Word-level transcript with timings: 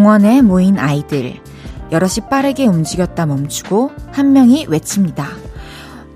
공원에 0.00 0.40
모인 0.40 0.78
아이들. 0.78 1.34
여럿이 1.92 2.30
빠르게 2.30 2.66
움직였다 2.66 3.26
멈추고 3.26 3.90
한 4.12 4.32
명이 4.32 4.64
외칩니다. 4.70 5.26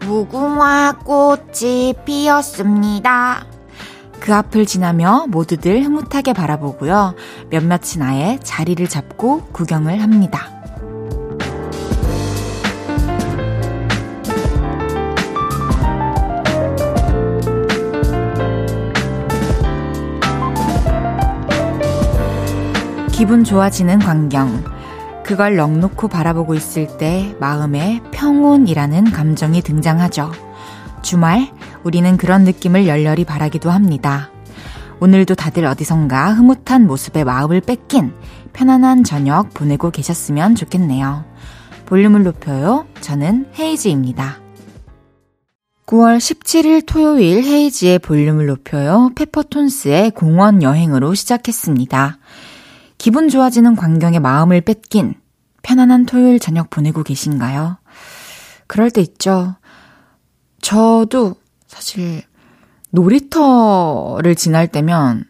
무궁화 0.01 1.01
꽃이 1.05 1.93
피었습니다. 2.07 3.45
그 4.20 4.34
앞을 4.34 4.65
지나며 4.65 5.27
모두들 5.29 5.84
흐뭇하게 5.84 6.33
바라보고요. 6.33 7.15
몇몇이 7.51 8.01
아예 8.01 8.38
자리를 8.43 8.88
잡고 8.88 9.48
구경을 9.52 10.01
합니다. 10.01 10.54
기분 23.24 23.42
좋아지는 23.42 24.01
광경. 24.01 24.64
그걸 25.24 25.56
넉놓고 25.56 26.09
바라보고 26.09 26.52
있을 26.52 26.98
때 26.98 27.34
마음에 27.41 28.02
평온이라는 28.12 29.12
감정이 29.12 29.62
등장하죠. 29.62 30.30
주말, 31.01 31.51
우리는 31.84 32.18
그런 32.18 32.45
느낌을 32.45 32.87
열렬히 32.87 33.24
바라기도 33.24 33.70
합니다. 33.70 34.29
오늘도 35.01 35.37
다들 35.37 35.65
어디선가 35.65 36.34
흐뭇한 36.34 36.87
모습에 36.87 37.24
마음을 37.24 37.62
뺏긴 37.62 38.12
편안한 38.52 39.04
저녁 39.04 39.54
보내고 39.54 39.90
계셨으면 39.90 40.54
좋겠네요. 40.54 41.24
볼륨을 41.87 42.24
높여요. 42.24 42.84
저는 43.01 43.46
헤이즈입니다. 43.59 44.37
9월 45.87 46.18
17일 46.18 46.84
토요일 46.87 47.43
헤이지의 47.43 48.01
볼륨을 48.01 48.49
높여요. 48.49 49.12
페퍼톤스의 49.15 50.10
공원 50.10 50.62
여행으로 50.62 51.15
시작했습니다. 51.15 52.18
기분 52.98 53.28
좋아지는 53.28 53.76
광경에 53.76 54.18
마음을 54.18 54.60
뺏긴 54.60 55.14
편안한 55.62 56.06
토요일 56.06 56.38
저녁 56.38 56.70
보내고 56.70 57.02
계신가요? 57.02 57.78
그럴 58.66 58.90
때 58.90 59.00
있죠. 59.00 59.56
저도 60.60 61.37
사실 61.66 62.22
놀이터를 62.90 64.34
지날 64.34 64.69
때면 64.69 65.25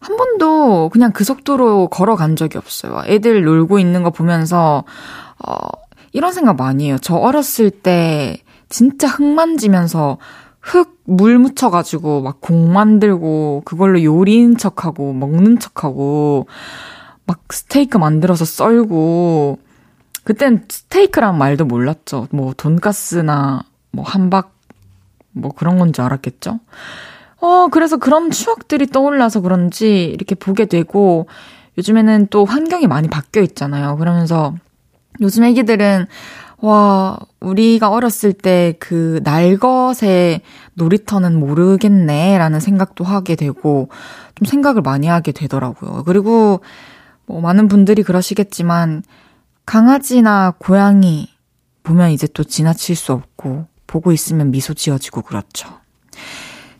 한 0.00 0.16
번도 0.16 0.88
그냥 0.88 1.12
그 1.12 1.24
속도로 1.24 1.88
걸어간 1.88 2.34
적이 2.36 2.58
없어요. 2.58 3.02
애들 3.06 3.44
놀고 3.44 3.78
있는 3.78 4.02
거 4.02 4.10
보면서, 4.10 4.84
어, 5.46 5.54
이런 6.12 6.32
생각 6.32 6.56
많이 6.56 6.86
해요. 6.86 6.96
저 7.00 7.14
어렸을 7.14 7.70
때 7.70 8.42
진짜 8.68 9.06
흙 9.06 9.22
만지면서 9.22 10.18
흙 10.62 10.92
물 11.04 11.38
묻혀가지고 11.38 12.22
막 12.22 12.40
공 12.40 12.72
만들고 12.72 13.62
그걸로 13.64 14.02
요리인 14.02 14.56
척하고 14.56 15.12
먹는 15.12 15.58
척하고 15.58 16.46
막 17.26 17.40
스테이크 17.50 17.98
만들어서 17.98 18.44
썰고 18.44 19.58
그땐 20.24 20.64
스테이크란 20.68 21.36
말도 21.38 21.64
몰랐죠. 21.64 22.28
뭐 22.30 22.54
돈가스나 22.56 23.62
뭐 23.90 24.04
함박 24.04 24.52
뭐 25.32 25.50
그런 25.52 25.78
건 25.78 25.92
줄 25.92 26.04
알았겠죠. 26.04 26.60
어, 27.40 27.68
그래서 27.72 27.96
그런 27.96 28.30
추억들이 28.30 28.86
떠올라서 28.86 29.40
그런지 29.40 30.04
이렇게 30.04 30.36
보게 30.36 30.66
되고 30.66 31.26
요즘에는 31.78 32.28
또 32.30 32.44
환경이 32.44 32.86
많이 32.86 33.08
바뀌어 33.08 33.42
있잖아요. 33.42 33.96
그러면서 33.96 34.54
요즘 35.20 35.42
애기들은 35.44 36.06
와, 36.62 37.18
우리가 37.40 37.90
어렸을 37.90 38.32
때 38.32 38.74
그 38.78 39.20
날것의 39.24 40.42
놀이터는 40.74 41.38
모르겠네 41.38 42.38
라는 42.38 42.60
생각도 42.60 43.04
하게 43.04 43.34
되고 43.34 43.88
좀 44.36 44.46
생각을 44.46 44.80
많이 44.80 45.08
하게 45.08 45.32
되더라고요. 45.32 46.04
그리고 46.04 46.60
뭐 47.26 47.40
많은 47.40 47.66
분들이 47.66 48.04
그러시겠지만 48.04 49.02
강아지나 49.66 50.54
고양이 50.58 51.28
보면 51.82 52.12
이제 52.12 52.28
또 52.32 52.44
지나칠 52.44 52.94
수 52.94 53.12
없고 53.12 53.66
보고 53.88 54.12
있으면 54.12 54.52
미소 54.52 54.72
지어지고 54.72 55.22
그렇죠. 55.22 55.68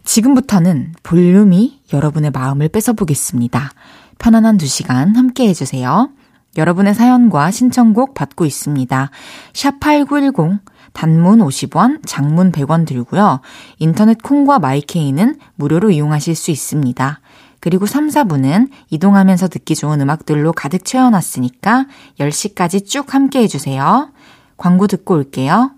지금부터는 0.05 0.95
볼륨이 1.03 1.81
여러분의 1.93 2.31
마음을 2.31 2.69
뺏어보겠습니다. 2.69 3.71
편안한 4.19 4.59
두 4.59 4.67
시간 4.67 5.17
함께 5.17 5.49
해주세요. 5.49 6.11
여러분의 6.57 6.95
사연과 6.95 7.51
신청곡 7.51 8.15
받고 8.15 8.45
있습니다. 8.45 9.11
샵 9.53 9.81
8910, 9.81 10.61
단문 10.93 11.39
50원, 11.39 12.01
장문 12.07 12.53
100원 12.53 12.87
들고요. 12.87 13.41
인터넷 13.79 14.23
콩과 14.23 14.59
마이케이는 14.59 15.37
무료로 15.57 15.91
이용하실 15.91 16.35
수 16.35 16.51
있습니다. 16.51 17.21
그리고 17.61 17.87
3, 17.87 18.09
4부는 18.09 18.69
이동하면서 18.91 19.49
듣기 19.49 19.77
좋은 19.77 20.01
음악들로 20.01 20.53
가득 20.53 20.85
채워놨으니까 20.85 21.87
10시까지 22.19 22.87
쭉 22.87 23.15
함께 23.15 23.41
해주세요. 23.43 24.11
광고 24.57 24.87
듣고 24.87 25.15
올게요. 25.15 25.71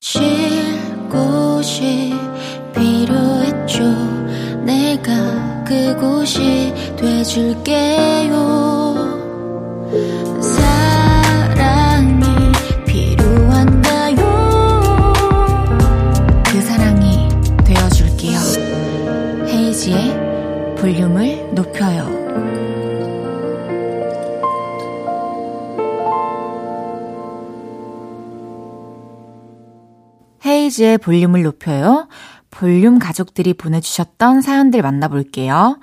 쉴 0.00 0.22
곳이 1.10 2.14
필요했죠. 2.74 3.82
내가 4.64 5.64
그곳이 5.64 6.72
돼줄게요. 6.96 8.71
볼륨을 20.82 21.54
높여요. 21.54 22.10
헤이즈의 30.44 30.98
볼륨을 30.98 31.44
높여요. 31.44 32.08
볼륨 32.50 32.98
가족들이 32.98 33.54
보내주셨던 33.54 34.40
사연들 34.40 34.82
만나볼게요. 34.82 35.78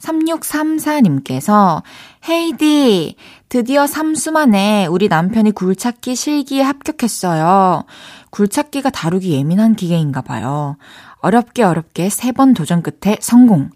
3634님께서, 0.00 1.82
헤이디, 2.28 3.16
드디어 3.48 3.84
3수 3.86 4.32
만에 4.32 4.86
우리 4.86 5.08
남편이 5.08 5.52
굴착기 5.52 6.14
실기에 6.14 6.62
합격했어요. 6.62 7.84
굴착기가 8.30 8.90
다루기 8.90 9.32
예민한 9.32 9.74
기계인가 9.74 10.20
봐요. 10.20 10.76
어렵게 11.20 11.62
어렵게 11.62 12.08
세 12.10 12.32
번 12.32 12.54
도전 12.54 12.82
끝에 12.82 13.16
성공. 13.20 13.70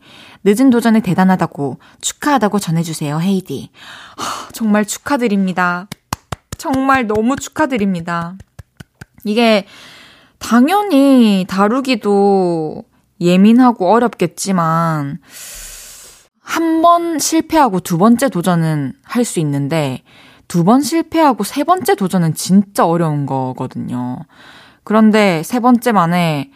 늦은 0.44 0.68
도전에 0.70 1.00
대단하다고 1.00 1.78
축하하다고 2.02 2.58
전해주세요, 2.58 3.18
헤이디. 3.20 3.70
하, 4.16 4.48
정말 4.52 4.84
축하드립니다. 4.84 5.88
정말 6.58 7.06
너무 7.06 7.36
축하드립니다. 7.36 8.36
이게 9.24 9.66
당연히 10.38 11.46
다루기도 11.48 12.84
예민하고 13.20 13.90
어렵겠지만 13.90 15.18
한 16.44 16.82
번 16.82 17.18
실패하고 17.18 17.80
두 17.80 17.96
번째 17.98 18.28
도전은 18.28 18.92
할 19.02 19.24
수 19.24 19.40
있는데 19.40 20.02
두 20.48 20.62
번 20.64 20.82
실패하고 20.82 21.42
세 21.42 21.64
번째 21.64 21.94
도전은 21.94 22.34
진짜 22.34 22.86
어려운 22.86 23.24
거거든요. 23.26 24.18
그런데 24.84 25.42
세 25.42 25.58
번째 25.60 25.92
만에 25.92 26.50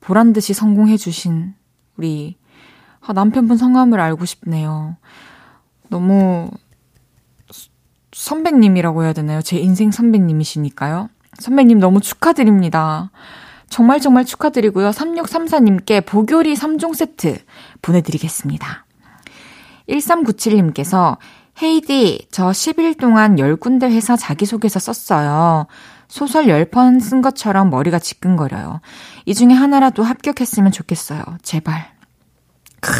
보란 0.00 0.32
듯이 0.32 0.54
성공해 0.54 0.96
주신 0.96 1.54
우리 1.96 2.36
아, 3.00 3.12
남편분 3.12 3.58
성함을 3.58 4.00
알고 4.00 4.24
싶네요. 4.24 4.96
너무 5.88 6.50
선배님이라고 8.12 9.04
해야 9.04 9.12
되나요? 9.12 9.42
제 9.42 9.58
인생 9.58 9.90
선배님이시니까요. 9.90 11.10
선배님 11.38 11.78
너무 11.80 12.00
축하드립니다. 12.00 13.10
정말 13.74 13.98
정말 13.98 14.24
축하드리고요. 14.24 14.90
3634님께 14.90 16.06
보교리 16.06 16.54
3종 16.54 16.94
세트 16.94 17.38
보내드리겠습니다. 17.82 18.86
1397님께서 19.88 21.16
헤이디, 21.60 22.28
저 22.30 22.50
10일 22.50 22.96
동안 22.96 23.34
10군데 23.34 23.90
회사 23.90 24.16
자기소개서 24.16 24.78
썼어요. 24.78 25.66
소설 26.06 26.44
10번 26.44 27.00
쓴 27.00 27.20
것처럼 27.20 27.68
머리가 27.70 27.98
지끈거려요. 27.98 28.80
이 29.24 29.34
중에 29.34 29.52
하나라도 29.52 30.04
합격했으면 30.04 30.70
좋겠어요. 30.70 31.24
제발. 31.42 31.90
크, 32.78 32.92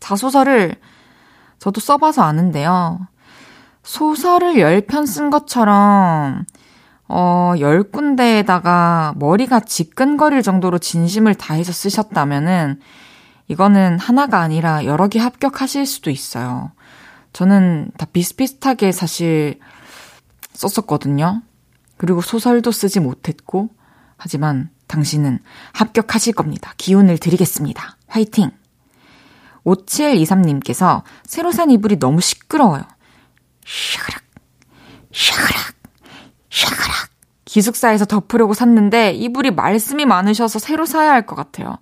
자소서를 0.00 0.74
저도 1.60 1.80
써봐서 1.80 2.22
아는데요. 2.22 3.06
소설을 3.84 4.54
10편 4.54 5.06
쓴 5.06 5.30
것처럼, 5.30 6.44
어, 7.08 7.54
10군데에다가 7.56 9.16
머리가 9.16 9.60
지끈거릴 9.60 10.42
정도로 10.42 10.78
진심을 10.78 11.34
다해서 11.34 11.72
쓰셨다면은, 11.72 12.80
이거는 13.48 13.98
하나가 13.98 14.40
아니라 14.40 14.84
여러 14.84 15.08
개 15.08 15.18
합격하실 15.18 15.86
수도 15.86 16.10
있어요. 16.10 16.70
저는 17.32 17.90
다 17.96 18.06
비슷비슷하게 18.12 18.92
사실 18.92 19.58
썼었거든요. 20.52 21.42
그리고 21.96 22.20
소설도 22.20 22.72
쓰지 22.72 23.00
못했고, 23.00 23.70
하지만 24.18 24.70
당신은 24.86 25.38
합격하실 25.72 26.34
겁니다. 26.34 26.74
기운을 26.76 27.18
드리겠습니다. 27.18 27.96
화이팅! 28.06 28.50
5723님께서 29.64 31.02
새로 31.24 31.52
산 31.52 31.70
이불이 31.70 31.98
너무 31.98 32.20
시끄러워요. 32.20 32.82
샤그락, 33.64 34.22
샤그락, 35.12 35.74
샤그락. 36.58 37.08
기숙사에서 37.44 38.04
덮으려고 38.04 38.52
샀는데 38.52 39.12
이불이 39.12 39.52
말씀이 39.52 40.04
많으셔서 40.04 40.58
새로 40.58 40.84
사야 40.84 41.12
할 41.12 41.26
것 41.26 41.34
같아요. 41.34 41.78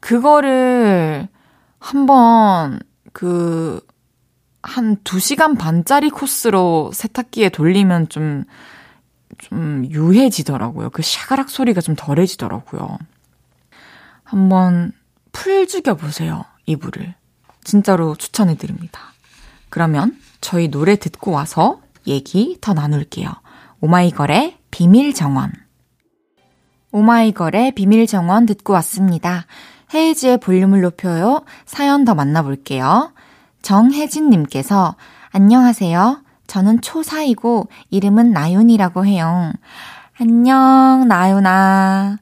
그거를 0.00 1.28
한번 1.78 2.80
그, 3.12 3.80
한 4.62 4.96
2시간 5.04 5.56
반짜리 5.58 6.10
코스로 6.10 6.90
세탁기에 6.92 7.50
돌리면 7.50 8.08
좀, 8.08 8.44
좀 9.38 9.86
유해지더라고요. 9.90 10.90
그 10.90 11.02
샤가락 11.02 11.50
소리가 11.50 11.80
좀 11.80 11.94
덜해지더라고요. 11.96 12.98
한번 14.24 14.92
풀 15.30 15.68
죽여보세요. 15.68 16.44
이불을. 16.66 17.14
진짜로 17.62 18.16
추천해드립니다. 18.16 19.00
그러면 19.68 20.18
저희 20.40 20.68
노래 20.68 20.96
듣고 20.96 21.30
와서 21.30 21.80
얘기 22.06 22.58
더 22.60 22.74
나눌게요. 22.74 23.30
오마이걸의 23.80 24.56
비밀 24.70 25.12
정원. 25.12 25.52
오마이걸의 26.92 27.72
비밀 27.72 28.06
정원 28.06 28.46
듣고 28.46 28.72
왔습니다. 28.74 29.46
헤이즈의 29.94 30.38
볼륨을 30.38 30.80
높여요. 30.80 31.44
사연 31.64 32.04
더 32.04 32.14
만나볼게요. 32.14 33.12
정혜진님께서 33.62 34.96
안녕하세요. 35.30 36.22
저는 36.46 36.80
초4이고 36.80 37.68
이름은 37.90 38.32
나윤이라고 38.32 39.04
해요. 39.04 39.52
안녕, 40.18 41.06
나윤아. 41.08 42.18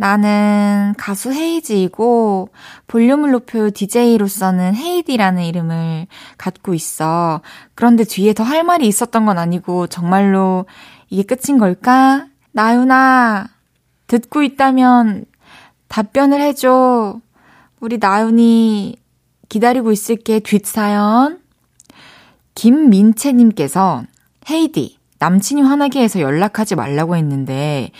나는 0.00 0.94
가수 0.96 1.30
헤이즈이고 1.30 2.48
볼륨을 2.86 3.32
높여 3.32 3.68
DJ로서는 3.70 4.74
헤이디라는 4.74 5.42
이름을 5.44 6.06
갖고 6.38 6.72
있어. 6.72 7.42
그런데 7.74 8.04
뒤에 8.04 8.32
더 8.32 8.42
할 8.42 8.64
말이 8.64 8.88
있었던 8.88 9.26
건 9.26 9.36
아니고 9.36 9.88
정말로 9.88 10.64
이게 11.10 11.22
끝인 11.22 11.58
걸까? 11.58 12.28
나윤아, 12.52 13.48
듣고 14.06 14.42
있다면 14.42 15.26
답변을 15.88 16.40
해줘. 16.40 17.20
우리 17.80 17.98
나윤이 17.98 18.96
기다리고 19.50 19.92
있을게 19.92 20.40
뒷사연. 20.40 21.40
김민채님께서 22.54 24.04
헤이디, 24.48 24.98
남친이 25.18 25.60
화나게 25.60 26.00
해서 26.02 26.20
연락하지 26.20 26.74
말라고 26.74 27.16
했는데 27.16 27.90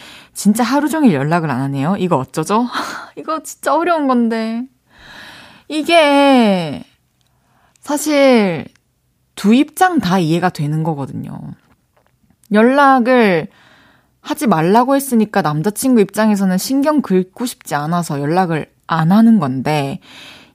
진짜 0.40 0.64
하루 0.64 0.88
종일 0.88 1.12
연락을 1.12 1.50
안 1.50 1.60
하네요. 1.60 1.96
이거 1.98 2.16
어쩌죠? 2.16 2.66
이거 3.14 3.42
진짜 3.42 3.76
어려운 3.76 4.08
건데. 4.08 4.66
이게 5.68 6.82
사실 7.78 8.64
두 9.34 9.52
입장 9.52 9.98
다 9.98 10.18
이해가 10.18 10.48
되는 10.48 10.82
거거든요. 10.82 11.38
연락을 12.54 13.48
하지 14.22 14.46
말라고 14.46 14.96
했으니까 14.96 15.42
남자친구 15.42 16.00
입장에서는 16.00 16.56
신경 16.56 17.02
긁고 17.02 17.44
싶지 17.44 17.74
않아서 17.74 18.18
연락을 18.18 18.64
안 18.86 19.12
하는 19.12 19.40
건데, 19.40 20.00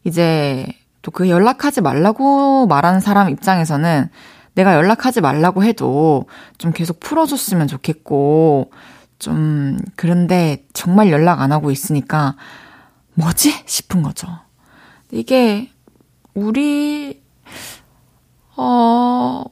이제 0.04 0.66
또 1.04 1.12
그 1.12 1.30
연락하지 1.30 1.82
말라고 1.82 2.66
말하는 2.66 3.02
사람 3.02 3.30
입장에서는 3.30 4.10
내가 4.56 4.74
연락하지 4.74 5.22
말라고 5.22 5.64
해도 5.64 6.26
좀 6.58 6.72
계속 6.72 7.00
풀어줬으면 7.00 7.68
좋겠고, 7.68 8.72
좀, 9.20 9.78
그런데 9.96 10.66
정말 10.74 11.12
연락 11.12 11.42
안 11.42 11.52
하고 11.52 11.72
있으니까, 11.72 12.36
뭐지? 13.14 13.64
싶은 13.66 14.04
거죠. 14.04 14.28
이게, 15.12 15.70
우리, 16.34 17.22
어, 18.58 19.44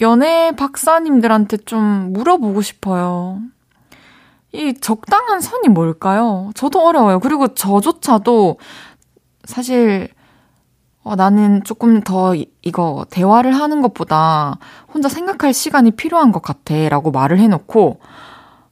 연애 0.00 0.52
박사님들한테 0.52 1.58
좀 1.58 2.12
물어보고 2.12 2.62
싶어요. 2.62 3.40
이 4.52 4.74
적당한 4.74 5.40
선이 5.40 5.68
뭘까요? 5.68 6.50
저도 6.54 6.86
어려워요. 6.86 7.20
그리고 7.20 7.54
저조차도 7.54 8.58
사실 9.44 10.08
어, 11.04 11.16
나는 11.16 11.64
조금 11.64 12.00
더 12.00 12.34
이거 12.62 13.06
대화를 13.10 13.52
하는 13.54 13.80
것보다 13.82 14.58
혼자 14.92 15.08
생각할 15.08 15.52
시간이 15.52 15.92
필요한 15.92 16.32
것 16.32 16.42
같아 16.42 16.88
라고 16.88 17.10
말을 17.10 17.38
해놓고 17.38 18.00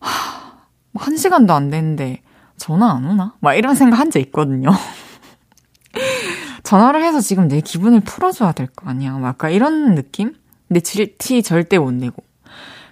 하, 0.00 0.52
한 0.94 1.16
시간도 1.16 1.52
안 1.54 1.70
됐는데 1.70 2.22
전화 2.56 2.90
안 2.92 3.04
오나? 3.06 3.34
막 3.40 3.54
이런 3.54 3.74
생각 3.74 3.98
한 3.98 4.10
적 4.10 4.18
있거든요. 4.20 4.70
전화를 6.62 7.02
해서 7.02 7.20
지금 7.20 7.48
내 7.48 7.60
기분을 7.60 8.00
풀어줘야 8.00 8.52
될 8.52 8.68
거 8.68 8.88
아니야. 8.90 9.12
막 9.18 9.28
약간 9.28 9.52
이런 9.52 9.94
느낌? 9.94 10.34
근데 10.68 10.80
티 10.80 11.42
절대 11.42 11.78
못 11.78 11.92
내고. 11.92 12.22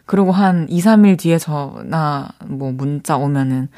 그리고 0.06 0.32
한 0.32 0.66
2, 0.70 0.80
3일 0.80 1.18
뒤에 1.18 1.38
전화, 1.38 2.28
뭐 2.46 2.72
문자 2.72 3.16
오면은 3.16 3.68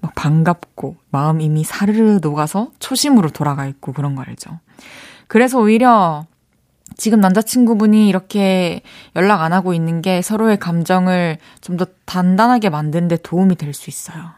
막 0.00 0.14
반갑고, 0.14 0.96
마음 1.10 1.40
이미 1.40 1.64
사르르 1.64 2.18
녹아서 2.20 2.70
초심으로 2.78 3.30
돌아가 3.30 3.66
있고 3.66 3.92
그런 3.92 4.14
거 4.16 4.22
알죠. 4.22 4.58
그래서 5.28 5.58
오히려 5.60 6.26
지금 6.96 7.20
남자친구분이 7.20 8.08
이렇게 8.08 8.82
연락 9.16 9.42
안 9.42 9.52
하고 9.52 9.72
있는 9.74 10.02
게 10.02 10.22
서로의 10.22 10.58
감정을 10.58 11.38
좀 11.60 11.76
더 11.76 11.86
단단하게 12.06 12.70
만드는 12.70 13.08
데 13.08 13.16
도움이 13.16 13.54
될 13.56 13.72
수 13.74 13.90
있어요. 13.90 14.32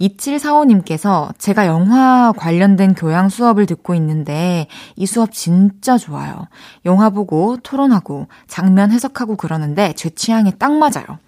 2745님께서 0.00 1.30
제가 1.38 1.66
영화 1.66 2.32
관련된 2.36 2.94
교양 2.94 3.28
수업을 3.28 3.66
듣고 3.66 3.94
있는데 3.94 4.66
이 4.94 5.06
수업 5.06 5.32
진짜 5.32 5.96
좋아요. 5.98 6.48
영화 6.84 7.10
보고 7.10 7.56
토론하고 7.62 8.28
장면 8.46 8.90
해석하고 8.90 9.36
그러는데 9.36 9.94
제 9.94 10.10
취향에 10.10 10.52
딱 10.52 10.72
맞아요. 10.72 11.18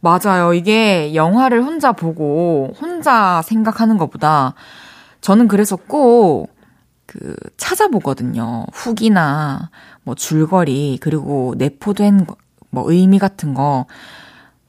맞아요. 0.00 0.54
이게 0.54 1.14
영화를 1.14 1.62
혼자 1.62 1.92
보고 1.92 2.74
혼자 2.80 3.42
생각하는 3.42 3.96
것보다 3.98 4.54
저는 5.20 5.48
그래서 5.48 5.76
꼭 5.76 6.48
그 7.10 7.34
찾아보거든요. 7.56 8.66
후기나 8.72 9.70
뭐 10.04 10.14
줄거리 10.14 10.98
그리고 11.00 11.56
내포된 11.58 12.24
뭐 12.70 12.84
의미 12.92 13.18
같은 13.18 13.52
거 13.52 13.86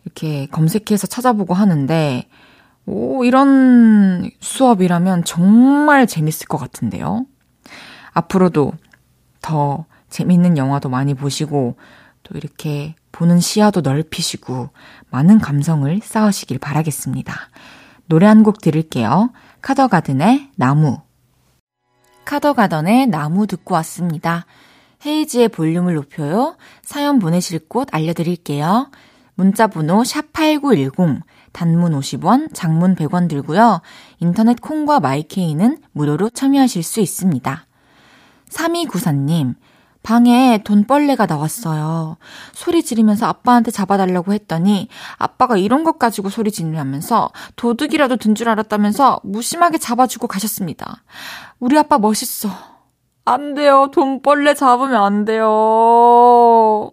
이렇게 0.06 0.48
검색해서 0.48 1.06
찾아보고 1.06 1.54
하는데 1.54 2.28
오, 2.88 3.24
이런 3.26 4.32
수업이라면 4.40 5.24
정말 5.24 6.08
재밌을 6.08 6.48
것 6.48 6.58
같은데요. 6.58 7.28
앞으로도 8.14 8.74
더 9.42 9.86
재밌는 10.10 10.58
영화도 10.58 10.90
많이 10.90 11.14
보시고, 11.14 11.78
또 12.24 12.38
이렇게 12.38 12.96
보는 13.12 13.40
시야도 13.40 13.82
넓히시고, 13.82 14.70
많은 15.12 15.40
감성을 15.40 16.00
쌓으시길 16.04 16.58
바라겠습니다. 16.58 17.34
노래 18.08 18.26
한 18.26 18.44
곡 18.44 18.62
들을게요. 18.62 19.32
카더가든의 19.62 20.50
나무. 20.56 21.02
카더가든의 22.26 23.08
나무 23.08 23.48
듣고 23.48 23.76
왔습니다. 23.76 24.46
헤이지의 25.06 25.50
볼륨을 25.50 25.96
높여요. 25.96 26.56
사연 26.84 27.20
보내실 27.20 27.68
곳 27.68 27.88
알려드릴게요. 27.92 28.90
문자 29.36 29.68
번호 29.68 30.04
샵8910, 30.04 31.22
단문 31.52 31.94
50원, 32.00 32.54
장문 32.54 32.96
100원 32.96 33.28
들고요. 33.28 33.82
인터넷 34.20 34.62
콩과 34.62 35.00
마이케이는 35.00 35.80
무료로 35.94 36.30
참여하실 36.30 36.84
수 36.84 37.00
있습니다. 37.00 37.66
3294님, 38.50 39.56
방에 40.04 40.62
돈벌레가 40.64 41.28
나왔어요. 41.28 42.18
소리 42.54 42.82
지르면서 42.84 43.28
아빠한테 43.28 43.70
잡아달라고 43.72 44.34
했더니 44.34 44.88
아빠가 45.18 45.58
이런 45.58 45.84
것 45.84 46.00
가지고 46.00 46.30
소리 46.30 46.52
지르면서 46.52 47.30
도둑이라도 47.56 48.18
든 48.18 48.34
줄 48.34 48.50
알았다면서 48.50 49.20
무심하게 49.24 49.78
잡아주고 49.78 50.28
가셨습니다. 50.28 51.04
우리 51.60 51.78
아빠 51.78 52.00
멋있어. 52.00 52.50
안 53.26 53.54
돼요. 53.54 53.90
돈벌레 53.94 54.56
잡으면 54.56 55.04
안 55.04 55.26
돼요. 55.26 56.92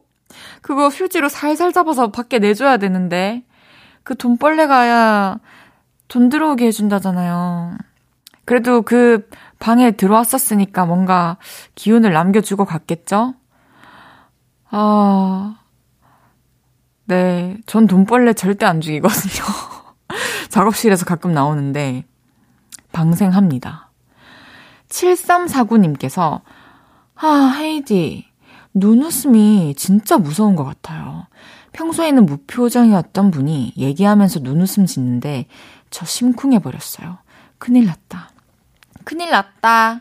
그거 0.61 0.89
휴지로 0.89 1.29
살살 1.31 1.73
잡아서 1.73 2.11
밖에 2.11 2.39
내줘야 2.39 2.77
되는데. 2.77 3.45
그 4.03 4.17
돈벌레가 4.17 5.39
돈 6.09 6.29
들어오게 6.29 6.67
해준다잖아요. 6.67 7.79
그래도 8.45 8.83
그 8.83 9.29
방에 9.59 9.93
들어왔었으니까 9.93 10.87
뭔가 10.87 11.37
기운을 11.75 12.13
남겨주고 12.13 12.65
갔겠죠? 12.65 13.35
아, 14.71 15.59
네. 17.07 17.57
전 17.67 17.87
돈벌레 17.87 18.35
절대 18.35 18.67
안 18.67 18.81
죽이거든요. 18.81 19.45
작업실에서 20.51 21.05
가끔 21.05 21.33
나오는데, 21.33 22.05
방생합니다. 22.93 23.91
7349님께서, 24.89 26.43
아, 27.15 27.55
헤이디, 27.57 28.29
눈웃음이 28.75 29.75
진짜 29.77 30.19
무서운 30.19 30.55
것 30.55 30.65
같아요. 30.65 31.27
평소에는 31.73 32.27
무표정이었던 32.27 33.31
분이 33.31 33.75
얘기하면서 33.77 34.41
눈웃음 34.41 34.87
짓는데 34.87 35.47
저 35.91 36.05
심쿵해버렸어요. 36.05 37.19
큰일 37.59 37.87
났다. 37.87 38.31
큰일 39.09 39.31
났다. 39.31 40.01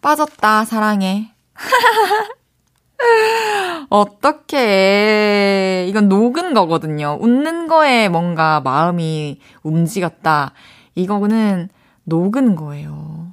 빠졌다, 0.00 0.64
사랑해. 0.64 1.32
어떻게 3.90 5.86
이건 5.88 6.08
녹은 6.08 6.52
거거든요. 6.52 7.16
웃는 7.20 7.68
거에 7.68 8.08
뭔가 8.08 8.60
마음이 8.60 9.38
움직였다. 9.62 10.52
이거는 10.96 11.68
녹은 12.02 12.56
거예요. 12.56 13.32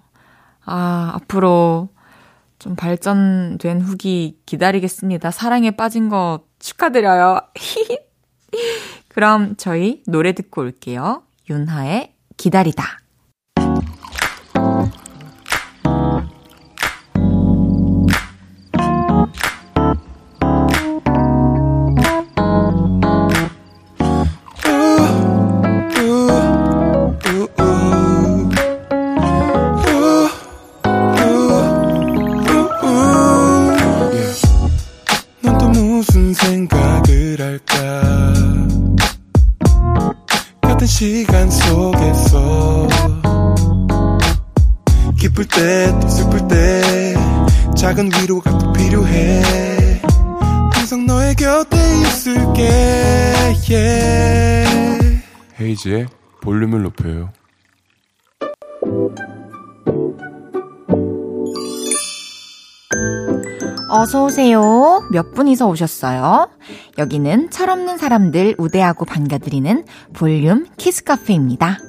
아, 0.66 1.14
앞으로 1.16 1.90
좀 2.60 2.76
발전된 2.76 3.82
후기 3.82 4.40
기다리겠습니다. 4.46 5.32
사랑에 5.32 5.72
빠진 5.72 6.10
거 6.10 6.42
축하드려요. 6.60 7.40
그럼 9.10 9.56
저희 9.58 10.04
노래 10.06 10.34
듣고 10.34 10.62
올게요. 10.62 11.24
윤하의 11.50 12.14
기다리다. 12.38 12.99
헤이지의 55.89 56.08
볼륨을 56.41 56.84
높여요. 56.84 57.31
어서오세요. 63.89 65.10
몇 65.12 65.34
분이서 65.34 65.67
오셨어요? 65.67 66.51
여기는 67.00 67.50
철없는 67.50 67.98
사람들 67.98 68.55
우대하고 68.60 69.05
반겨드리는 69.05 69.84
볼륨 70.13 70.67
키스카페입니다. 70.77 71.79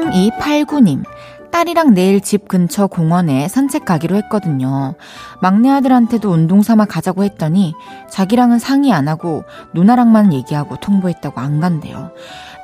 3289님. 0.00 1.04
딸이랑 1.50 1.94
내일 1.94 2.20
집 2.20 2.48
근처 2.48 2.86
공원에 2.86 3.48
산책 3.48 3.84
가기로 3.84 4.16
했거든요. 4.16 4.94
막내 5.40 5.70
아들한테도 5.70 6.30
운동 6.30 6.62
삼아 6.62 6.86
가자고 6.86 7.24
했더니 7.24 7.74
자기랑은 8.08 8.58
상의 8.58 8.92
안 8.92 9.08
하고 9.08 9.44
누나랑만 9.74 10.32
얘기하고 10.32 10.76
통보했다고 10.76 11.40
안 11.40 11.60
간대요. 11.60 12.12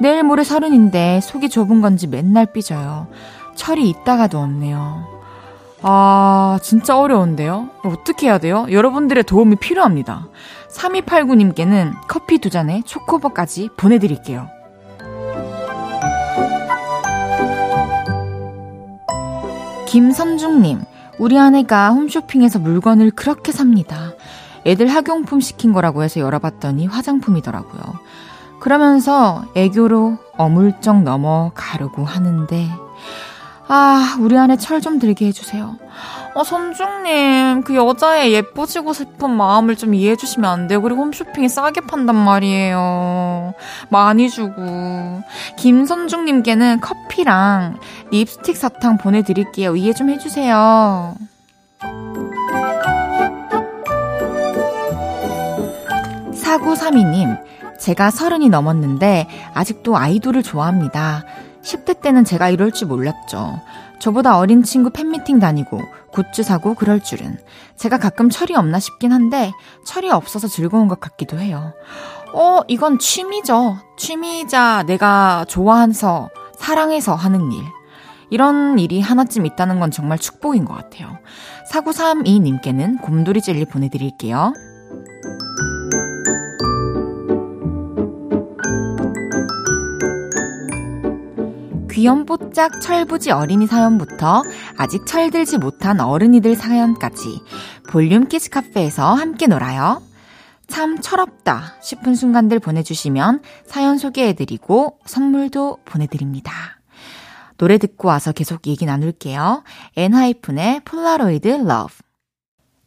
내일 0.01 0.23
모레 0.23 0.45
서른인데 0.45 1.21
속이 1.21 1.49
좁은 1.49 1.81
건지 1.81 2.07
맨날 2.07 2.47
삐져요. 2.47 3.09
철이 3.55 3.89
있다가도 3.89 4.39
없네요. 4.39 5.17
아, 5.83 6.59
진짜 6.63 6.99
어려운데요? 6.99 7.69
어떻게 7.85 8.27
해야 8.27 8.39
돼요? 8.39 8.67
여러분들의 8.71 9.25
도움이 9.25 9.57
필요합니다. 9.57 10.29
3289님께는 10.71 11.93
커피 12.09 12.39
두 12.39 12.51
잔에 12.51 12.83
초코버까지 12.85 13.71
보내드릴게요. 13.77 14.49
김선중님, 19.97 20.83
우리 21.19 21.39
아내가 21.39 21.89
홈쇼핑에서 21.89 22.59
물건을 22.59 23.13
그렇게 23.13 23.51
삽니다. 23.51 24.13
애들 24.67 24.89
학용품 24.89 25.41
시킨 25.41 25.73
거라고 25.73 26.03
해서 26.03 26.21
열어봤더니 26.21 26.87
화장품이더라고요. 26.87 27.81
그러면서 28.61 29.47
애교로 29.55 30.19
어물쩍 30.37 31.03
넘어가려고 31.03 32.05
하는데, 32.05 32.69
아, 33.69 34.17
우리 34.21 34.39
아내 34.39 34.57
철좀 34.57 34.99
들게 34.99 35.27
해주세요. 35.27 35.77
어, 36.35 36.45
선중님, 36.45 37.63
그 37.63 37.75
여자의 37.75 38.33
예뻐지고 38.33 38.93
싶은 38.93 39.31
마음을 39.31 39.75
좀 39.75 39.95
이해해 39.95 40.17
주시면 40.17 40.49
안 40.51 40.69
돼요? 40.69 40.83
그리고 40.83 41.03
홈쇼핑이 41.03 41.49
싸게 41.49 41.81
판단 41.83 42.15
말이에요. 42.15 43.55
많이 43.89 44.31
주고. 44.31 45.23
김선중님께는 45.57 46.81
커피랑 46.81 47.79
립스틱 48.13 48.57
사탕 48.57 48.99
보내드릴게요. 48.99 49.75
이해 49.77 49.93
좀 49.95 50.11
해주세요. 50.11 51.15
사구삼이님, 56.35 57.37
제가 57.81 58.11
서른이 58.11 58.49
넘었는데 58.49 59.27
아직도 59.55 59.97
아이돌을 59.97 60.43
좋아합니다. 60.43 61.25
10대 61.67 62.01
때는 62.01 62.25
제가 62.25 62.49
이럴 62.49 62.71
줄 62.71 62.87
몰랐죠. 62.89 63.61
저보다 63.99 64.39
어린 64.39 64.63
친구 64.63 64.91
팬미팅 64.91 65.41
다니고 65.41 65.81
굿즈 66.13 66.43
사고 66.45 66.75
그럴 66.75 67.01
줄은. 67.01 67.39
제가 67.77 67.99
가끔 67.99 68.31
철이 68.31 68.55
없나 68.55 68.79
싶긴 68.79 69.13
한데 69.13 69.53
철이 69.85 70.11
없어서 70.11 70.47
즐거운 70.47 70.87
것 70.87 71.01
같기도 71.01 71.39
해요. 71.39 71.75
어, 72.33 72.61
이건 72.69 72.99
취미죠. 72.99 73.79
취미이자 73.99 74.85
내가 74.87 75.45
좋아해서 75.49 76.31
사랑해서 76.59 77.15
하는 77.15 77.51
일. 77.51 77.65
이런 78.31 78.79
일이 78.79 79.01
하나쯤 79.01 79.47
있다는 79.47 79.81
건 79.81 79.91
정말 79.91 80.19
축복인 80.19 80.65
것 80.65 80.75
같아요. 80.75 81.19
4932님께는 81.73 83.01
곰돌이 83.01 83.41
젤리 83.41 83.65
보내드릴게요. 83.67 84.53
귀염뽀짝 92.07 92.81
철부지 92.81 93.33
어린이 93.33 93.67
사연부터 93.67 94.45
아직 94.77 95.07
철들지 95.07 95.59
못한 95.59 96.01
어른이들 96.01 96.55
사연까지 96.55 97.43
볼륨 97.89 98.29
키즈 98.29 98.49
카페에서 98.49 99.13
함께 99.13 99.49
놀아요. 99.49 100.01
참 100.69 101.01
철없다 101.01 101.75
싶은 101.83 102.15
순간들 102.15 102.61
보내주시면 102.61 103.43
사연 103.65 103.99
소개해드리고 103.99 105.01
선물도 105.05 105.79
보내드립니다. 105.85 106.53
노래 107.57 107.77
듣고 107.77 108.07
와서 108.07 108.31
계속 108.31 108.69
얘기 108.69 108.87
나눌게요. 108.87 109.65
엔하이픈의 109.97 110.83
Polaroid 110.85 111.49
Love. 111.49 111.93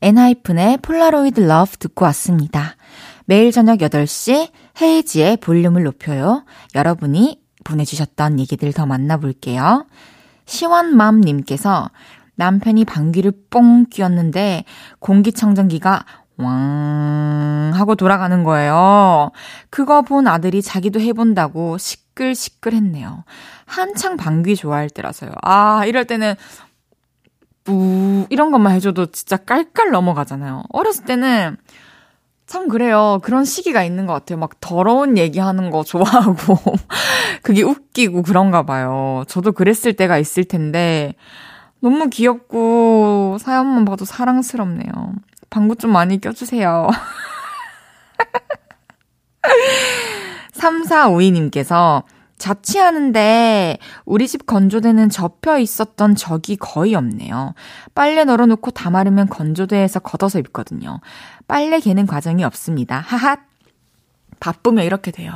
엔하이픈의 0.01 0.77
Polaroid 0.77 1.41
Love 1.41 1.75
듣고 1.75 2.05
왔습니다. 2.05 2.77
매일 3.25 3.51
저녁 3.51 3.79
8시 3.79 4.49
헤이즈의 4.81 5.37
볼륨을 5.37 5.83
높여요. 5.83 6.45
여러분이 6.73 7.48
보내주셨던 7.69 8.39
얘기들 8.39 8.73
더 8.73 8.85
만나볼게요. 8.85 9.85
시원맘님께서 10.45 11.89
남편이 12.35 12.85
방귀를 12.85 13.33
뽕 13.49 13.85
뀌었는데 13.85 14.63
공기청정기가 14.99 16.05
왕 16.37 17.71
하고 17.73 17.95
돌아가는 17.95 18.43
거예요. 18.43 19.31
그거 19.69 20.01
본 20.01 20.27
아들이 20.27 20.61
자기도 20.61 20.99
해본다고 21.01 21.77
시끌시끌 21.77 22.73
했네요. 22.73 23.23
한창 23.65 24.15
방귀 24.15 24.55
좋아할 24.55 24.89
때라서요. 24.89 25.31
아, 25.41 25.85
이럴 25.85 26.05
때는 26.05 26.35
뿌 27.65 28.25
이런 28.29 28.51
것만 28.51 28.73
해줘도 28.73 29.07
진짜 29.07 29.35
깔깔 29.37 29.91
넘어가잖아요. 29.91 30.63
어렸을 30.69 31.05
때는 31.05 31.57
참 32.49 32.67
그래요. 32.67 33.19
그런 33.21 33.45
시기가 33.45 33.83
있는 33.83 34.07
것 34.07 34.13
같아요. 34.13 34.39
막 34.39 34.59
더러운 34.59 35.19
얘기하는 35.19 35.69
거 35.69 35.83
좋아하고 35.83 36.57
그게 37.43 37.61
웃기고 37.61 38.23
그런가 38.23 38.63
봐요. 38.63 39.23
저도 39.27 39.51
그랬을 39.51 39.93
때가 39.93 40.17
있을 40.17 40.45
텐데 40.45 41.13
너무 41.79 42.09
귀엽고 42.09 43.37
사연만 43.39 43.85
봐도 43.85 44.03
사랑스럽네요. 44.03 44.89
방구 45.51 45.75
좀 45.75 45.91
많이 45.91 46.19
껴주세요. 46.19 46.87
3452님께서 50.53 52.01
자취하는데 52.39 53.77
우리 54.05 54.27
집 54.27 54.47
건조대는 54.47 55.09
접혀 55.09 55.59
있었던 55.59 56.15
적이 56.15 56.55
거의 56.55 56.95
없네요. 56.95 57.53
빨래 57.93 58.23
널어놓고 58.23 58.71
다 58.71 58.89
마르면 58.89 59.27
건조대에서 59.27 59.99
걷어서 59.99 60.39
입거든요. 60.39 60.99
빨래 61.47 61.79
개는 61.79 62.07
과정이 62.07 62.43
없습니다. 62.43 62.99
하핫. 62.99 63.41
바쁘면 64.39 64.85
이렇게 64.85 65.11
돼요. 65.11 65.33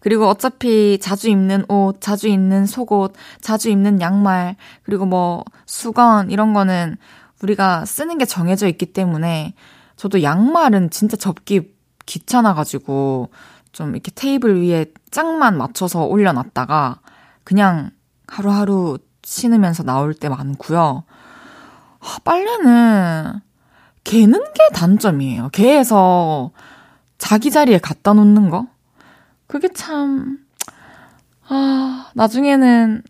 그리고 0.00 0.26
어차피 0.26 0.98
자주 1.00 1.28
입는 1.28 1.66
옷, 1.68 2.00
자주 2.00 2.28
입는 2.28 2.66
속옷, 2.66 3.12
자주 3.40 3.68
입는 3.68 4.00
양말, 4.00 4.56
그리고 4.84 5.04
뭐 5.04 5.44
수건 5.66 6.30
이런 6.30 6.54
거는 6.54 6.96
우리가 7.42 7.84
쓰는 7.84 8.18
게 8.18 8.24
정해져 8.24 8.66
있기 8.68 8.86
때문에 8.86 9.54
저도 9.96 10.22
양말은 10.22 10.90
진짜 10.90 11.16
접기 11.16 11.74
귀찮아가지고 12.06 13.30
좀 13.72 13.90
이렇게 13.90 14.10
테이블 14.14 14.62
위에 14.62 14.86
짝만 15.10 15.56
맞춰서 15.56 16.04
올려놨다가 16.04 17.00
그냥 17.44 17.90
하루하루 18.28 18.98
신으면서 19.24 19.82
나올 19.82 20.14
때 20.14 20.28
많고요. 20.28 21.04
아, 22.00 22.16
빨래는 22.24 23.40
개는 24.04 24.40
게 24.40 24.74
단점이에요. 24.74 25.50
개에서 25.50 26.50
자기 27.18 27.50
자리에 27.50 27.78
갖다 27.78 28.12
놓는 28.12 28.50
거? 28.50 28.66
그게 29.46 29.68
참, 29.72 30.38
아, 31.48 32.10
나중에는 32.14 33.02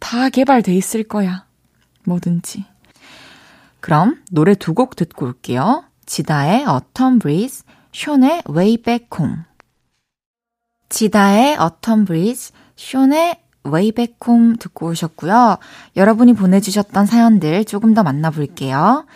다 0.00 0.28
개발돼 0.30 0.74
있을 0.74 1.04
거야. 1.04 1.44
뭐든지. 2.04 2.64
그럼 3.80 4.22
노래 4.30 4.54
두 4.54 4.74
곡 4.74 4.96
듣고 4.96 5.26
올게요. 5.26 5.84
지다의 6.06 6.60
Autumn 6.66 7.18
Breeze, 7.18 7.64
숀의 7.94 8.42
Way 8.50 8.78
Back 8.78 9.06
Home. 9.16 9.42
지다의 10.88 11.56
Autumn 11.56 12.04
Breeze, 12.04 12.52
숀의 12.74 13.36
Way 13.64 13.92
Back 13.92 14.16
Home 14.26 14.56
듣고 14.56 14.88
오셨고요. 14.88 15.58
여러분이 15.94 16.34
보내주셨던 16.34 17.06
사연들 17.06 17.64
조금 17.64 17.94
더 17.94 18.02
만나볼게요. 18.02 19.06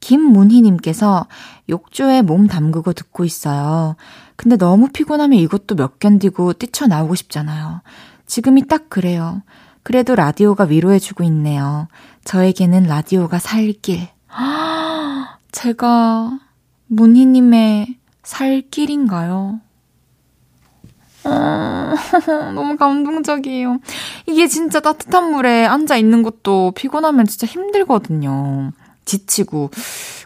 김문희님께서 0.00 1.28
욕조에 1.68 2.22
몸 2.22 2.48
담그고 2.48 2.92
듣고 2.92 3.24
있어요. 3.24 3.94
근데 4.34 4.56
너무 4.56 4.88
피곤하면 4.88 5.38
이것도 5.38 5.76
몇 5.76 6.00
견디고 6.00 6.54
뛰쳐나오고 6.54 7.14
싶잖아요. 7.14 7.82
지금이 8.26 8.66
딱 8.66 8.90
그래요. 8.90 9.42
그래도 9.84 10.16
라디오가 10.16 10.64
위로해주고 10.64 11.22
있네요. 11.24 11.86
저에게는 12.24 12.82
라디오가 12.82 13.38
살 13.38 13.72
길. 13.80 14.08
제가 15.52 16.40
문희님의 16.88 18.03
살 18.24 18.62
길인가요? 18.70 19.60
어, 21.24 21.94
너무 22.54 22.76
감동적이에요. 22.76 23.78
이게 24.26 24.46
진짜 24.46 24.80
따뜻한 24.80 25.30
물에 25.32 25.64
앉아 25.66 25.96
있는 25.96 26.22
것도 26.22 26.72
피곤하면 26.76 27.26
진짜 27.26 27.46
힘들거든요. 27.46 28.72
지치고. 29.04 29.70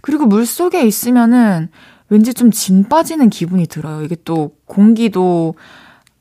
그리고 0.02 0.26
물 0.26 0.46
속에 0.46 0.82
있으면은 0.86 1.68
왠지 2.08 2.32
좀 2.34 2.50
진 2.50 2.88
빠지는 2.88 3.30
기분이 3.30 3.66
들어요. 3.66 4.02
이게 4.02 4.16
또 4.24 4.56
공기도 4.66 5.54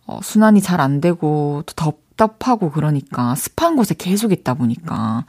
어, 0.06 0.20
순환이 0.22 0.62
잘 0.62 0.80
안 0.82 1.02
되고 1.02 1.64
또 1.66 1.74
답답하고 1.74 2.72
그러니까 2.72 3.36
습한 3.36 3.76
곳에 3.76 3.96
계속 3.98 4.32
있다 4.32 4.54
보니까 4.56 5.26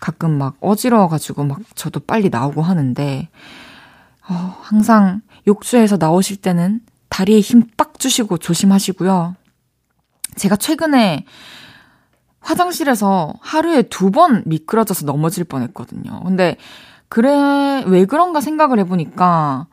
가끔 0.00 0.38
막 0.38 0.56
어지러워가지고 0.60 1.44
막 1.44 1.60
저도 1.74 2.00
빨리 2.00 2.28
나오고 2.30 2.62
하는데 2.62 3.28
어, 4.28 4.56
항상 4.62 5.20
욕조에서 5.48 5.96
나오실 5.96 6.36
때는 6.38 6.80
다리에 7.08 7.40
힘 7.40 7.66
빡 7.76 7.98
주시고 7.98 8.38
조심하시고요. 8.38 9.34
제가 10.36 10.56
최근에 10.56 11.24
화장실에서 12.40 13.34
하루에 13.40 13.82
두 13.82 14.10
번 14.10 14.42
미끄러져서 14.46 15.04
넘어질 15.06 15.44
뻔 15.44 15.62
했거든요. 15.62 16.22
근데 16.24 16.56
그래 17.08 17.82
왜 17.86 18.04
그런가 18.04 18.40
생각을 18.40 18.78
해보니까 18.80 19.66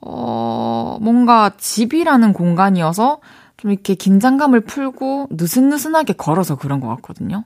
어 0.00 0.98
뭔가 1.00 1.50
집이라는 1.56 2.32
공간이어서 2.32 3.20
좀 3.56 3.70
이렇게 3.70 3.94
긴장감을 3.94 4.60
풀고 4.62 5.28
느슨느슨하게 5.30 6.14
걸어서 6.14 6.56
그런 6.56 6.80
것 6.80 6.88
같거든요. 6.96 7.44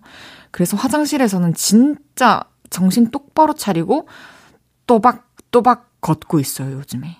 그래서 0.50 0.76
화장실에서는 0.76 1.54
진짜 1.54 2.42
정신 2.70 3.10
똑바로 3.10 3.52
차리고 3.54 4.08
또박또박 4.86 6.00
걷고 6.00 6.40
있어요 6.40 6.72
요즘에. 6.78 7.16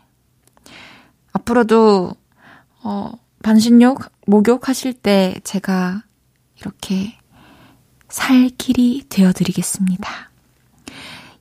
앞으로도 1.33 2.13
어 2.83 3.13
반신욕 3.43 4.01
목욕 4.27 4.69
하실 4.69 4.93
때 4.93 5.37
제가 5.45 6.03
이렇게 6.61 7.19
살 8.09 8.49
길이 8.59 9.05
되어 9.09 9.33
드리겠습니다. 9.33 10.29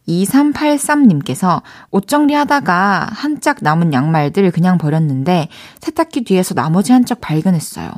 2383님께서 0.08 1.62
옷 1.91 2.08
정리하다가 2.08 3.10
한 3.12 3.41
짝 3.41 3.58
남은 3.62 3.93
양말들 3.93 4.52
그냥 4.52 4.78
버렸는데 4.78 5.50
세탁기 5.80 6.23
뒤에서 6.23 6.54
나머지 6.54 6.91
한 6.91 7.06
짝 7.06 7.19
발견했어요. 7.21 7.91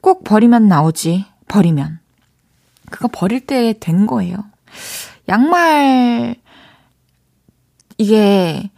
꼭 0.00 0.24
버리면 0.24 0.68
나오지, 0.68 1.26
버리면. 1.48 1.98
그거 2.90 3.08
버릴 3.12 3.40
때 3.40 3.74
된 3.78 4.06
거예요. 4.06 4.36
양말, 5.28 6.36
이게 7.98 8.70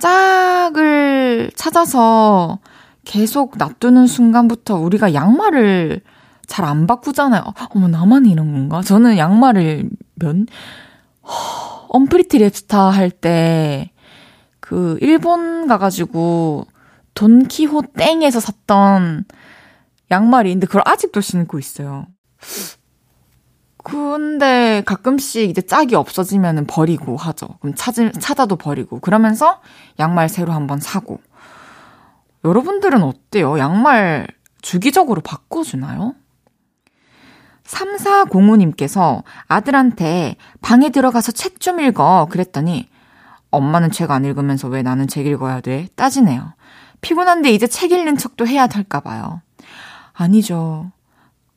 짝을 0.00 1.52
찾아서 1.54 2.58
계속 3.04 3.56
놔두는 3.58 4.06
순간부터 4.06 4.76
우리가 4.76 5.14
양말을 5.14 6.00
잘 6.50 6.64
안 6.64 6.86
바꾸잖아요. 6.88 7.44
어머, 7.70 7.86
나만 7.86 8.26
이런 8.26 8.52
건가? 8.52 8.82
저는 8.82 9.16
양말을 9.16 9.88
몇, 10.16 10.36
허, 11.22 11.86
언프리티 11.90 12.38
랩스타 12.40 12.90
할 12.90 13.10
때, 13.12 13.92
그, 14.58 14.98
일본 15.00 15.68
가가지고, 15.68 16.66
돈키호 17.14 17.82
땡에서 17.96 18.40
샀던 18.40 19.24
양말이 20.10 20.50
있는데, 20.50 20.66
그걸 20.66 20.82
아직도 20.84 21.20
신고 21.20 21.58
있어요. 21.60 22.06
근데 23.82 24.82
가끔씩 24.84 25.48
이제 25.50 25.62
짝이 25.62 25.94
없어지면 25.94 26.66
버리고 26.66 27.16
하죠. 27.16 27.48
그럼 27.60 27.74
찾을, 27.74 28.12
찾아도 28.12 28.56
버리고. 28.56 29.00
그러면서 29.00 29.60
양말 29.98 30.28
새로 30.28 30.52
한번 30.52 30.80
사고. 30.80 31.20
여러분들은 32.44 33.02
어때요? 33.02 33.58
양말 33.58 34.28
주기적으로 34.62 35.20
바꿔주나요? 35.22 36.14
3405님께서 37.64 39.22
아들한테 39.46 40.36
방에 40.60 40.90
들어가서 40.90 41.32
책 41.32 41.60
좀 41.60 41.78
읽어 41.80 42.26
그랬더니 42.30 42.88
엄마는 43.50 43.90
책 43.90 44.10
안 44.10 44.24
읽으면서 44.24 44.68
왜 44.68 44.82
나는 44.82 45.08
책 45.08 45.26
읽어야 45.26 45.60
돼? 45.60 45.88
따지네요. 45.94 46.54
피곤한데 47.02 47.50
이제 47.52 47.66
책 47.66 47.92
읽는 47.92 48.16
척도 48.16 48.46
해야 48.46 48.66
될까 48.66 49.00
봐요. 49.00 49.42
아니죠. 50.12 50.90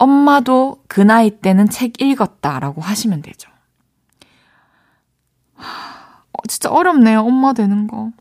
엄마도 0.04 0.84
그 0.88 1.02
나이 1.02 1.30
때는 1.32 1.70
책 1.70 2.02
읽었다라고 2.02 2.82
하시면 2.82 3.22
되죠. 3.22 3.50
어, 5.58 6.48
진짜 6.48 6.70
어렵네요. 6.70 7.22
엄마 7.22 7.54
되는 7.54 7.88
거. 7.88 8.12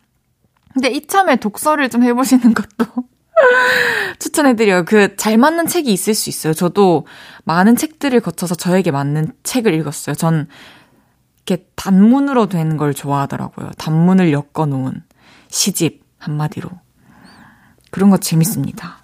근데 0.73 0.89
이참에 0.91 1.37
독서를 1.37 1.91
좀 1.91 2.03
해보시는 2.03 2.55
것도 2.55 2.87
추천해드려요. 4.19 4.85
그 4.85 5.17
잘 5.17 5.37
맞는 5.37 5.67
책이 5.67 5.93
있을 5.93 6.15
수 6.15 6.29
있어요. 6.31 6.55
저도 6.55 7.07
많은 7.45 7.77
책들을 7.77 8.19
거쳐서 8.21 8.55
저에게 8.55 8.91
맞는 8.91 9.33
책을 9.43 9.75
읽었어요. 9.75 10.15
전 10.15 10.49
이렇게 11.45 11.67
단문으로 11.75 12.47
된 12.49 12.77
걸 12.77 12.95
좋아하더라고요. 12.95 13.71
단문을 13.79 14.33
엮어 14.33 14.67
놓은 14.67 15.03
시집 15.49 16.03
한마디로. 16.19 16.71
그런 17.91 18.09
거 18.11 18.17
재밌습니다. 18.17 19.02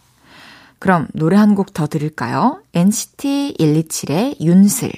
그럼 0.79 1.09
노래 1.14 1.37
한 1.37 1.55
곡 1.55 1.73
더 1.73 1.87
들을까요? 1.87 2.62
NCT 2.75 3.57
127의 3.59 4.41
윤슬. 4.41 4.91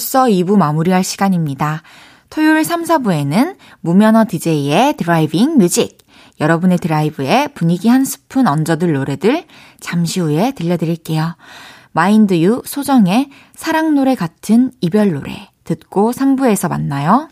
벌써 0.00 0.24
2부 0.24 0.56
마무리할 0.56 1.04
시간입니다. 1.04 1.82
토요일 2.30 2.64
3, 2.64 2.84
4부에는 2.84 3.56
무면허 3.82 4.24
DJ의 4.24 4.96
driving 4.96 5.58
music, 5.58 5.98
여러분의 6.40 6.78
드라이브에 6.78 7.48
분위기 7.48 7.88
한 7.88 8.06
스푼 8.06 8.48
얹어둘 8.48 8.94
노래들 8.94 9.44
잠시 9.78 10.20
후에 10.20 10.52
들려드릴게요. 10.52 11.36
마인드유 11.92 12.62
소정의 12.64 13.28
사랑 13.54 13.94
노래 13.94 14.14
같은 14.14 14.72
이별 14.80 15.12
노래 15.12 15.50
듣고 15.64 16.12
3부에서 16.12 16.70
만나요. 16.70 17.28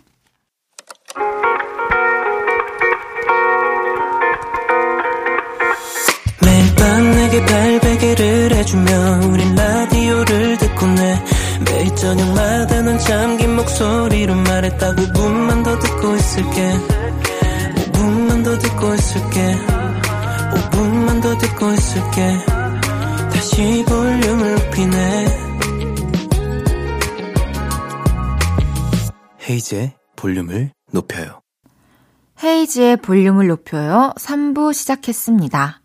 매일 6.44 6.74
밤 6.76 7.10
내게 7.12 7.46
발베개를 7.46 8.54
해주며 8.56 9.20
우린 9.26 9.54
라디오를 9.54 10.58
듣고 10.58 10.86
내 10.86 11.27
매일 11.70 11.94
저녁마다 11.94 12.82
넌 12.82 12.98
잠긴 12.98 13.56
목소리로 13.56 14.34
말했다 14.34 14.94
5분만 14.94 15.64
더 15.64 15.78
듣고 15.78 16.14
있을게 16.16 16.72
5분만 17.74 18.44
더 18.44 18.58
듣고 18.58 18.94
있을게 18.94 19.56
5분만 20.54 21.22
더 21.22 21.38
듣고 21.38 21.72
있을게 21.72 22.38
다시 23.32 23.84
볼륨을 23.86 24.54
높이네 24.54 25.48
헤이즈의 29.48 29.94
볼륨을 30.16 30.72
높여요. 30.92 31.40
헤이즈의 32.42 32.98
볼륨을 32.98 33.46
높여요. 33.46 34.12
3부 34.18 34.74
시작했습니다. 34.74 35.80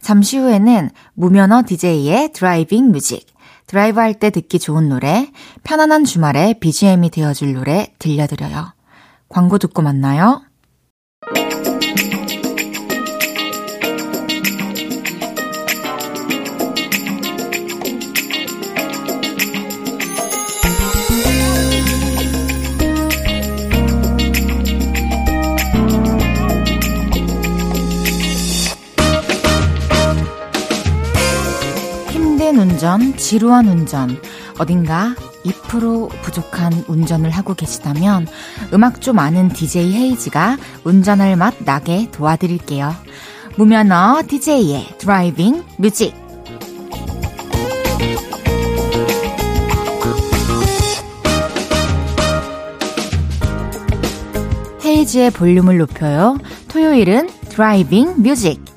잠시 0.00 0.38
후에는 0.38 0.90
무면허 1.14 1.62
DJ의 1.62 2.32
driving 2.32 2.90
music, 2.90 3.26
드라이브 3.72 4.00
할 4.00 4.12
때 4.12 4.28
듣기 4.28 4.58
좋은 4.58 4.90
노래, 4.90 5.32
편안한 5.62 6.04
주말에 6.04 6.56
BGM이 6.60 7.08
되어줄 7.08 7.54
노래 7.54 7.94
들려드려요. 7.98 8.74
광고 9.30 9.56
듣고 9.56 9.80
만나요. 9.80 10.42
운전, 32.82 33.16
지루한 33.16 33.68
운전, 33.68 34.20
어딘가 34.58 35.14
2% 35.44 36.08
부족한 36.20 36.84
운전을 36.88 37.30
하고 37.30 37.54
계시다면 37.54 38.26
음악 38.72 39.00
좀 39.00 39.20
아는 39.20 39.50
DJ 39.50 39.94
헤이즈가 39.94 40.56
운전할 40.82 41.36
맛 41.36 41.54
나게 41.60 42.10
도와드릴게요. 42.10 42.92
무면허 43.54 44.24
DJ의 44.26 44.98
driving 44.98 45.62
music. 45.78 46.12
헤이즈의 54.84 55.30
볼륨을 55.30 55.78
높여요. 55.78 56.36
토요일은 56.66 57.30
driving 57.50 58.14
music. 58.16 58.71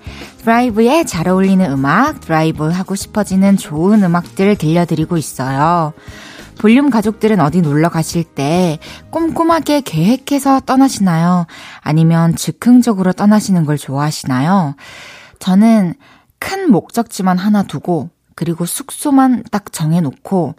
드라이브에 0.46 1.06
잘 1.06 1.28
어울리는 1.28 1.72
음악, 1.72 2.22
드라이브 2.22 2.70
하고 2.70 2.94
싶어지는 2.94 3.58
좋은 3.58 4.04
음악들 4.04 4.56
들려드리고 4.58 5.18
있어요. 5.18 5.94
볼륨 6.60 6.92
가족들은 6.92 7.40
어디 7.40 7.62
놀러 7.62 7.90
가실 7.90 8.24
때 8.24 8.78
꼼꼼하게 9.10 9.82
계획해서 9.82 10.60
떠나시나요? 10.60 11.48
아니면 11.82 12.36
즉흥적으로 12.36 13.12
떠나시는 13.12 13.66
걸 13.66 13.80
좋아하시나요? 13.80 14.76
저는 15.40 15.96
큰 16.38 16.72
목적지만 16.72 17.40
하나 17.40 17.64
두고, 17.64 18.12
그리고 18.36 18.68
숙소만 18.68 19.46
딱 19.50 19.74
정해놓고, 19.74 20.54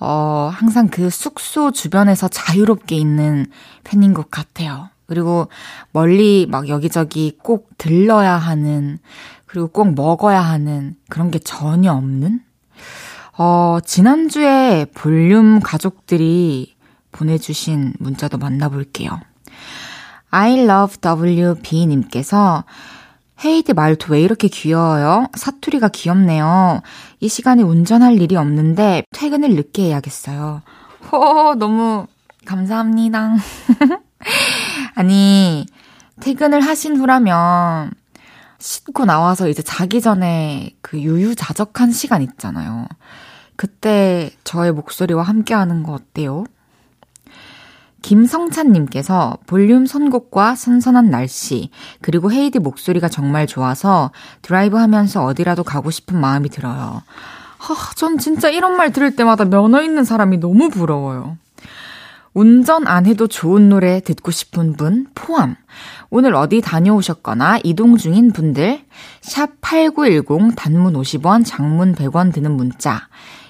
어, 0.00 0.50
항상 0.52 0.88
그 0.88 1.08
숙소 1.08 1.70
주변에서 1.70 2.26
자유롭게 2.26 2.96
있는 2.96 3.46
편인 3.84 4.12
것 4.12 4.28
같아요. 4.28 4.89
그리고 5.10 5.48
멀리 5.90 6.46
막 6.48 6.68
여기저기 6.68 7.36
꼭 7.42 7.68
들러야 7.78 8.36
하는, 8.36 9.00
그리고 9.44 9.66
꼭 9.66 9.92
먹어야 9.96 10.40
하는 10.40 10.94
그런 11.08 11.32
게 11.32 11.40
전혀 11.40 11.92
없는? 11.92 12.38
어, 13.36 13.78
지난주에 13.84 14.86
볼륨 14.94 15.58
가족들이 15.58 16.76
보내주신 17.10 17.94
문자도 17.98 18.38
만나볼게요. 18.38 19.18
I 20.30 20.60
love 20.60 20.98
WB님께서 21.02 22.62
헤이드 23.44 23.72
말투 23.72 24.12
왜 24.12 24.22
이렇게 24.22 24.46
귀여워요? 24.46 25.26
사투리가 25.34 25.88
귀엽네요. 25.88 26.82
이 27.18 27.28
시간에 27.28 27.64
운전할 27.64 28.22
일이 28.22 28.36
없는데 28.36 29.02
퇴근을 29.12 29.56
늦게 29.56 29.86
해야겠어요. 29.86 30.62
호, 31.10 31.54
너무 31.56 32.06
감사합니다. 32.44 33.38
아니, 34.94 35.66
퇴근을 36.20 36.60
하신 36.60 36.96
후라면 36.96 37.92
씻고 38.58 39.06
나와서 39.06 39.48
이제 39.48 39.62
자기 39.62 40.00
전에 40.00 40.76
그 40.82 41.00
유유자적한 41.00 41.92
시간 41.92 42.22
있잖아요. 42.22 42.86
그때 43.56 44.30
저의 44.44 44.72
목소리와 44.72 45.22
함께 45.22 45.54
하는 45.54 45.82
거 45.82 45.92
어때요? 45.92 46.44
김성찬님께서 48.02 49.38
볼륨 49.46 49.86
선곡과 49.86 50.54
선선한 50.54 51.10
날씨, 51.10 51.70
그리고 52.00 52.32
헤이디 52.32 52.58
목소리가 52.58 53.08
정말 53.08 53.46
좋아서 53.46 54.10
드라이브 54.42 54.76
하면서 54.78 55.24
어디라도 55.24 55.64
가고 55.64 55.90
싶은 55.90 56.18
마음이 56.18 56.48
들어요. 56.48 57.02
하, 57.58 57.94
전 57.94 58.16
진짜 58.16 58.48
이런 58.48 58.76
말 58.76 58.92
들을 58.92 59.14
때마다 59.14 59.44
면허 59.44 59.82
있는 59.82 60.04
사람이 60.04 60.38
너무 60.38 60.70
부러워요. 60.70 61.36
운전 62.32 62.86
안 62.86 63.06
해도 63.06 63.26
좋은 63.26 63.68
노래 63.68 64.00
듣고 64.00 64.30
싶은 64.30 64.74
분 64.74 65.08
포함. 65.14 65.56
오늘 66.10 66.34
어디 66.34 66.60
다녀오셨거나 66.60 67.60
이동 67.64 67.96
중인 67.96 68.32
분들, 68.32 68.84
샵 69.20 69.60
8910 69.60 70.54
단문 70.56 70.94
50원, 70.94 71.44
장문 71.44 71.94
100원 71.94 72.32
드는 72.32 72.52
문자, 72.52 73.08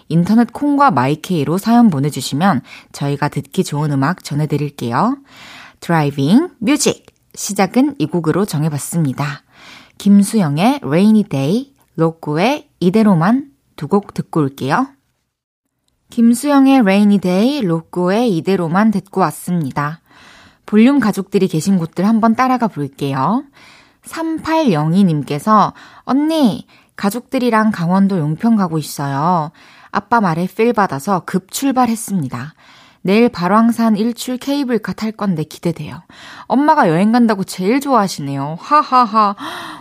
인터넷 0.09 0.53
콩과 0.53 0.91
마이 0.93 1.26
K로 1.26 1.59
사연 1.59 1.91
보내 1.91 2.09
주시면 2.09 2.63
저희가 2.93 3.29
듣기 3.29 3.65
좋은 3.65 3.93
음악 3.93 4.25
전해 4.25 4.47
드릴게요. 4.47 5.19
driving 5.81 6.51
music 6.59 7.07
시작은 7.35 7.97
이 7.99 8.07
곡으로 8.07 8.45
정해 8.45 8.71
봤습니다. 8.71 9.43
김수영의 9.99 10.81
Rainy 10.83 11.25
Day, 11.25 11.75
로꼬의 11.97 12.71
이대로만 12.81 13.51
두 13.77 13.89
곡 13.89 14.15
듣고 14.15 14.41
올게요. 14.41 14.89
김수영의 16.11 16.81
Rainy 16.81 17.19
Day, 17.19 17.61
로꼬의 17.63 18.37
이대로만 18.37 18.91
듣고 18.91 19.21
왔습니다. 19.23 20.01
볼륨 20.67 21.01
가족들이 21.01 21.49
계신 21.49 21.79
곳들 21.79 22.07
한번 22.07 22.35
따라가 22.35 22.69
볼게요. 22.69 23.45
3802님께서 24.05 25.73
언니 26.03 26.67
가족들이랑 26.97 27.71
강원도 27.71 28.19
용평 28.19 28.57
가고 28.57 28.79
있어요. 28.79 29.53
아빠 29.91 30.21
말에 30.21 30.47
필 30.47 30.73
받아서 30.73 31.23
급 31.25 31.51
출발했습니다. 31.51 32.55
내일 33.03 33.29
발왕산 33.31 33.97
일출 33.97 34.37
케이블카 34.37 34.93
탈 34.93 35.13
건데 35.13 35.43
기대돼요. 35.45 36.03
엄마가 36.47 36.89
여행 36.89 37.13
간다고 37.13 37.45
제일 37.45 37.81
좋아하시네요. 37.81 38.59
하하하. 38.61 39.37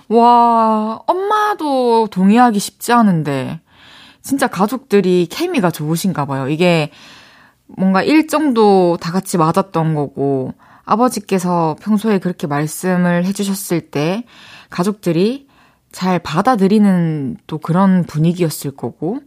와, 0.07 0.99
엄마도 1.05 2.07
동의하기 2.07 2.59
쉽지 2.59 2.93
않은데. 2.93 3.59
진짜 4.29 4.45
가족들이 4.45 5.25
케미가 5.27 5.71
좋으신가 5.71 6.25
봐요. 6.25 6.49
이게 6.49 6.91
뭔가 7.65 8.03
일정도 8.03 8.95
다 9.01 9.11
같이 9.11 9.39
맞았던 9.39 9.95
거고, 9.95 10.53
아버지께서 10.85 11.75
평소에 11.81 12.19
그렇게 12.19 12.45
말씀을 12.45 13.25
해주셨을 13.25 13.89
때, 13.89 14.25
가족들이 14.69 15.47
잘 15.91 16.19
받아들이는 16.19 17.37
또 17.47 17.57
그런 17.57 18.03
분위기였을 18.03 18.69
거고, 18.69 19.17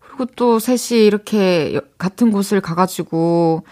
그리고 0.00 0.26
또 0.36 0.58
셋이 0.58 1.06
이렇게 1.06 1.80
같은 1.96 2.30
곳을 2.30 2.60
가가지고 2.60 3.62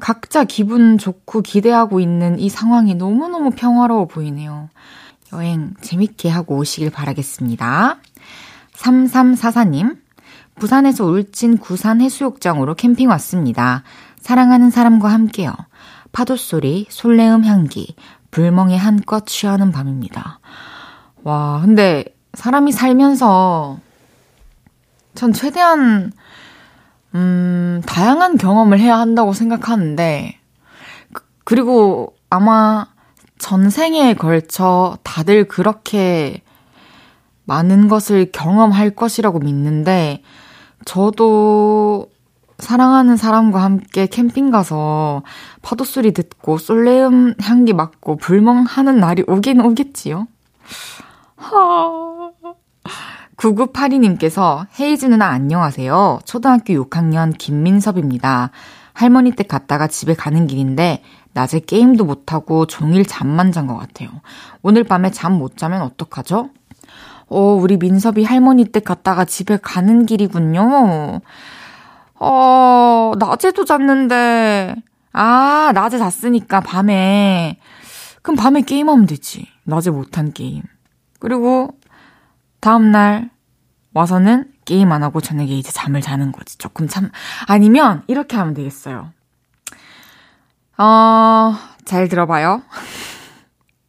각자 0.00 0.44
기분 0.44 0.96
좋고 0.96 1.42
기대하고 1.42 2.00
있는 2.00 2.38
이 2.38 2.48
상황이 2.48 2.94
너무너무 2.94 3.50
평화로워 3.50 4.06
보이네요. 4.06 4.70
여행 5.34 5.74
재밌게 5.82 6.30
하고 6.30 6.56
오시길 6.56 6.88
바라겠습니다. 6.88 7.98
3344님, 8.72 10.03
부산에서 10.56 11.04
울진 11.04 11.58
구산 11.58 12.00
해수욕장으로 12.00 12.74
캠핑 12.74 13.08
왔습니다. 13.10 13.82
사랑하는 14.20 14.70
사람과 14.70 15.08
함께요. 15.08 15.52
파도 16.12 16.36
소리, 16.36 16.86
솔레음 16.88 17.44
향기, 17.44 17.94
불멍에 18.30 18.76
한껏 18.76 19.26
취하는 19.26 19.72
밤입니다. 19.72 20.38
와, 21.24 21.60
근데 21.62 22.04
사람이 22.34 22.72
살면서 22.72 23.78
전 25.14 25.32
최대한, 25.32 26.12
음, 27.14 27.82
다양한 27.86 28.36
경험을 28.38 28.80
해야 28.80 28.98
한다고 28.98 29.32
생각하는데, 29.32 30.38
그, 31.12 31.22
그리고 31.44 32.16
아마 32.30 32.86
전생에 33.38 34.14
걸쳐 34.14 34.98
다들 35.02 35.46
그렇게 35.46 36.42
많은 37.44 37.88
것을 37.88 38.32
경험할 38.32 38.90
것이라고 38.90 39.38
믿는데, 39.38 40.22
저도 40.84 42.08
사랑하는 42.58 43.16
사람과 43.16 43.62
함께 43.62 44.06
캠핑 44.06 44.50
가서 44.50 45.22
파도 45.62 45.84
소리 45.84 46.12
듣고 46.12 46.58
솔레음 46.58 47.34
향기 47.40 47.72
맡고 47.72 48.16
불멍하는 48.16 49.00
날이 49.00 49.24
오긴 49.26 49.60
오겠지요? 49.60 50.26
하... 51.36 52.30
9982님께서 53.36 54.66
헤이즈 54.78 55.06
누나 55.06 55.26
안녕하세요. 55.26 56.20
초등학교 56.24 56.72
6학년 56.74 57.36
김민섭입니다. 57.36 58.50
할머니 58.92 59.32
댁 59.32 59.48
갔다가 59.48 59.88
집에 59.88 60.14
가는 60.14 60.46
길인데 60.46 61.02
낮에 61.32 61.58
게임도 61.58 62.04
못하고 62.04 62.66
종일 62.66 63.04
잠만 63.04 63.50
잔 63.50 63.66
것 63.66 63.76
같아요. 63.76 64.08
오늘 64.62 64.84
밤에 64.84 65.10
잠 65.10 65.32
못 65.34 65.56
자면 65.56 65.82
어떡하죠? 65.82 66.50
어, 67.28 67.40
우리 67.40 67.76
민섭이 67.76 68.24
할머니 68.24 68.64
댁 68.66 68.84
갔다가 68.84 69.24
집에 69.24 69.56
가는 69.56 70.06
길이군요. 70.06 71.20
어, 72.16 73.12
낮에도 73.18 73.64
잤는데, 73.64 74.74
아, 75.12 75.72
낮에 75.74 75.98
잤으니까 75.98 76.60
밤에. 76.60 77.58
그럼 78.22 78.36
밤에 78.36 78.62
게임하면 78.62 79.06
되지. 79.06 79.46
낮에 79.64 79.90
못한 79.90 80.32
게임. 80.32 80.62
그리고 81.18 81.70
다음날 82.60 83.30
와서는 83.92 84.50
게임 84.64 84.92
안 84.92 85.02
하고 85.02 85.20
저녁에 85.20 85.50
이제 85.50 85.70
잠을 85.72 86.00
자는 86.00 86.32
거지. 86.32 86.58
조금 86.58 86.88
참, 86.88 87.10
아니면 87.46 88.02
이렇게 88.06 88.36
하면 88.36 88.54
되겠어요. 88.54 89.12
어, 90.78 91.54
잘 91.84 92.08
들어봐요. 92.08 92.62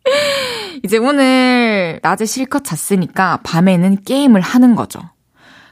이제 0.84 0.98
오늘 0.98 1.55
낮에 2.02 2.26
실컷 2.26 2.64
잤으니까 2.64 3.40
밤에는 3.44 4.04
게임을 4.04 4.42
하는 4.42 4.76
거죠. 4.76 5.00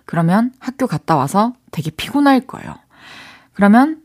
그러면 0.05 0.51
학교 0.59 0.87
갔다 0.87 1.15
와서 1.15 1.53
되게 1.71 1.89
피곤할 1.91 2.41
거예요. 2.41 2.75
그러면 3.53 4.01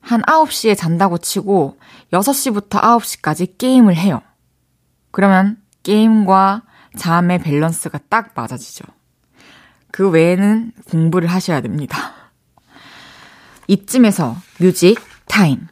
한 0.00 0.22
9시에 0.22 0.76
잔다고 0.76 1.18
치고 1.18 1.78
6시부터 2.12 2.80
9시까지 2.80 3.58
게임을 3.58 3.96
해요. 3.96 4.22
그러면 5.10 5.58
게임과 5.82 6.62
잠의 6.96 7.38
밸런스가 7.38 7.98
딱 8.08 8.32
맞아지죠. 8.34 8.84
그 9.92 10.08
외에는 10.08 10.72
공부를 10.88 11.28
하셔야 11.28 11.60
됩니다. 11.60 11.96
이쯤에서 13.68 14.36
music 14.58 14.98
time. 15.26 15.66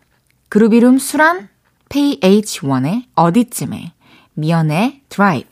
그룹 0.48 0.74
이름 0.74 0.98
수란 0.98 1.48
PH1의 1.88 3.04
어디쯤에 3.14 3.92
미연의 4.38 5.03
드라이브. 5.09 5.48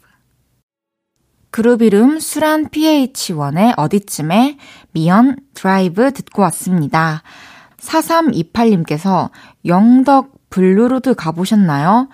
그룹 1.50 1.82
이름 1.82 2.20
수란 2.20 2.68
PH1의 2.68 3.74
어디쯤에 3.76 4.58
미연 4.92 5.36
드라이브 5.54 6.12
듣고 6.12 6.42
왔습니다. 6.42 7.22
4328님께서 7.78 9.30
영덕 9.64 10.32
블루로드 10.50 11.14
가보셨나요? 11.14 12.08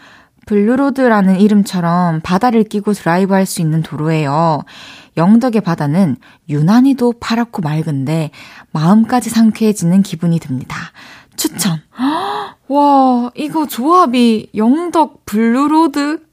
블루로드라는 0.47 1.41
이름처럼 1.41 2.21
바다를 2.23 2.65
끼고 2.65 2.95
드라이브 2.95 3.35
할 3.35 3.45
수 3.45 3.61
있는 3.61 3.83
도로예요. 3.83 4.63
영덕의 5.19 5.61
바다는 5.61 6.17
유난히도 6.49 7.15
파랗고 7.21 7.61
맑은데 7.61 8.31
마음까지 8.73 9.29
상쾌해지는 9.29 10.03
기분이 10.03 10.41
듭니다. 10.41 10.77
추천. 11.37 11.83
와, 12.69 13.31
이거 13.35 13.67
조합이 13.67 14.51
영덕 14.57 15.27
블루로드? 15.27 16.32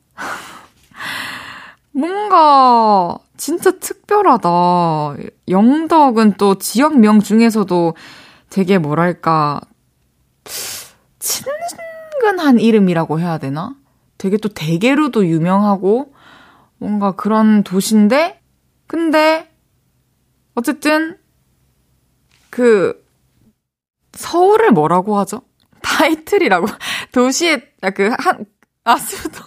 뭔가 1.91 3.17
진짜 3.38 3.71
특별하다. 3.71 5.15
영덕은 5.47 6.34
또 6.38 6.55
지역명 6.55 7.19
중에서도 7.19 7.95
되게 8.49 8.77
뭐랄까, 8.77 9.62
친근한 11.19 12.60
이름이라고 12.60 13.19
해야 13.19 13.38
되나? 13.38 13.75
되게 14.17 14.38
또 14.38 14.49
대게로도 14.49 15.27
유명하고 15.27 16.13
뭔가 16.77 17.13
그런 17.13 17.63
도시인데, 17.63 18.41
근데 18.88 19.49
어쨌든 20.55 21.17
그 22.49 23.05
서울을 24.13 24.71
뭐라고 24.71 25.17
하죠? 25.19 25.41
타이틀이라고 25.82 26.67
도시의 27.13 27.62
그 27.95 28.10
한아 28.17 28.97
수도 28.97 29.43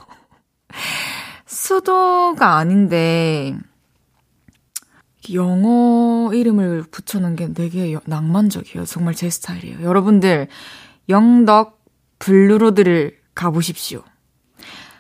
수도가 1.47 2.57
아닌데 2.57 3.57
영어 5.33 6.31
이름을 6.33 6.85
붙여놓은 6.91 7.37
게 7.37 7.53
되게 7.53 7.97
낭만적이에요. 8.05 8.85
정말 8.85 9.15
제 9.15 9.31
스타일이에요. 9.31 9.83
여러분들 9.83 10.49
영덕 11.09 11.81
블루로드를 12.19 13.19
가보십시오. 13.35 14.03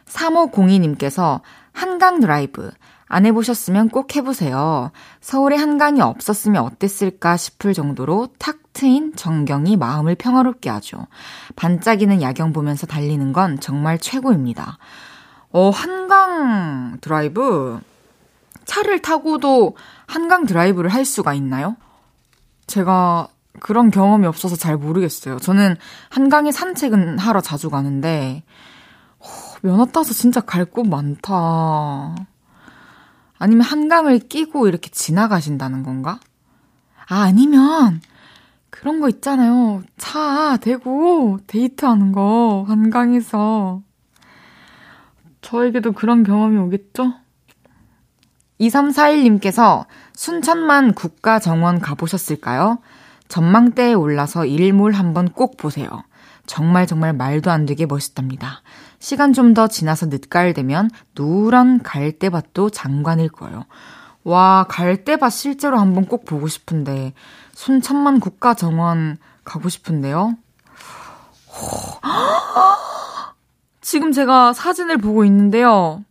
3502님께서 0.06 1.40
한강 1.72 2.20
드라이브 2.20 2.70
안 3.06 3.26
해보셨으면 3.26 3.90
꼭 3.90 4.16
해보세요. 4.16 4.90
서울에 5.20 5.56
한강이 5.56 6.00
없었으면 6.00 6.62
어땠을까 6.62 7.36
싶을 7.36 7.74
정도로 7.74 8.28
탁 8.38 8.72
트인 8.72 9.14
전경이 9.16 9.76
마음을 9.76 10.14
평화롭게 10.14 10.70
하죠. 10.70 11.06
반짝이는 11.56 12.22
야경 12.22 12.54
보면서 12.54 12.86
달리는 12.86 13.32
건 13.34 13.60
정말 13.60 13.98
최고입니다. 13.98 14.78
어, 15.52 15.70
한강 15.70 16.98
드라이브? 17.00 17.80
차를 18.64 19.02
타고도 19.02 19.76
한강 20.06 20.46
드라이브를 20.46 20.90
할 20.90 21.04
수가 21.04 21.34
있나요? 21.34 21.76
제가 22.66 23.28
그런 23.60 23.90
경험이 23.90 24.26
없어서 24.26 24.56
잘 24.56 24.76
모르겠어요. 24.76 25.38
저는 25.38 25.76
한강에 26.08 26.52
산책은 26.52 27.18
하러 27.18 27.40
자주 27.40 27.68
가는데, 27.70 28.42
어, 29.18 29.24
면허 29.62 29.86
따서 29.86 30.14
진짜 30.14 30.40
갈 30.40 30.64
곳 30.64 30.86
많다. 30.88 32.14
아니면 33.38 33.62
한강을 33.62 34.20
끼고 34.20 34.68
이렇게 34.68 34.88
지나가신다는 34.90 35.82
건가? 35.82 36.18
아, 37.08 37.22
아니면 37.22 38.00
그런 38.70 39.00
거 39.00 39.08
있잖아요. 39.08 39.82
차 39.98 40.56
대고 40.58 41.40
데이트하는 41.46 42.12
거 42.12 42.64
한강에서. 42.68 43.82
저에게도 45.42 45.92
그런 45.92 46.22
경험이 46.22 46.58
오겠죠? 46.58 47.14
2341님께서 48.60 49.86
순천만 50.14 50.94
국가정원 50.94 51.80
가보셨을까요? 51.80 52.78
전망대에 53.28 53.94
올라서 53.94 54.46
일몰 54.46 54.92
한번 54.92 55.28
꼭 55.28 55.56
보세요. 55.56 55.88
정말 56.46 56.86
정말 56.86 57.12
말도 57.12 57.50
안 57.50 57.66
되게 57.66 57.86
멋있답니다. 57.86 58.62
시간 58.98 59.32
좀 59.32 59.54
더 59.54 59.66
지나서 59.68 60.06
늦가을 60.06 60.54
되면 60.54 60.90
누런 61.16 61.82
갈대밭도 61.82 62.70
장관일 62.70 63.30
거예요. 63.30 63.64
와, 64.24 64.64
갈대밭 64.68 65.32
실제로 65.32 65.78
한번 65.78 66.06
꼭 66.06 66.24
보고 66.24 66.46
싶은데, 66.46 67.12
순천만 67.54 68.20
국가정원 68.20 69.18
가고 69.44 69.68
싶은데요. 69.68 70.36
지금 73.92 74.10
제가 74.10 74.54
사진을 74.54 74.96
보고 74.96 75.22
있는데요. 75.26 76.02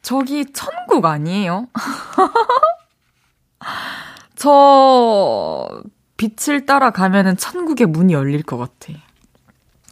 저기 0.00 0.46
천국 0.54 1.04
아니에요? 1.04 1.68
저 4.34 5.68
빛을 6.16 6.64
따라 6.64 6.92
가면은 6.92 7.36
천국의 7.36 7.88
문이 7.88 8.14
열릴 8.14 8.42
것 8.42 8.56
같아. 8.56 8.98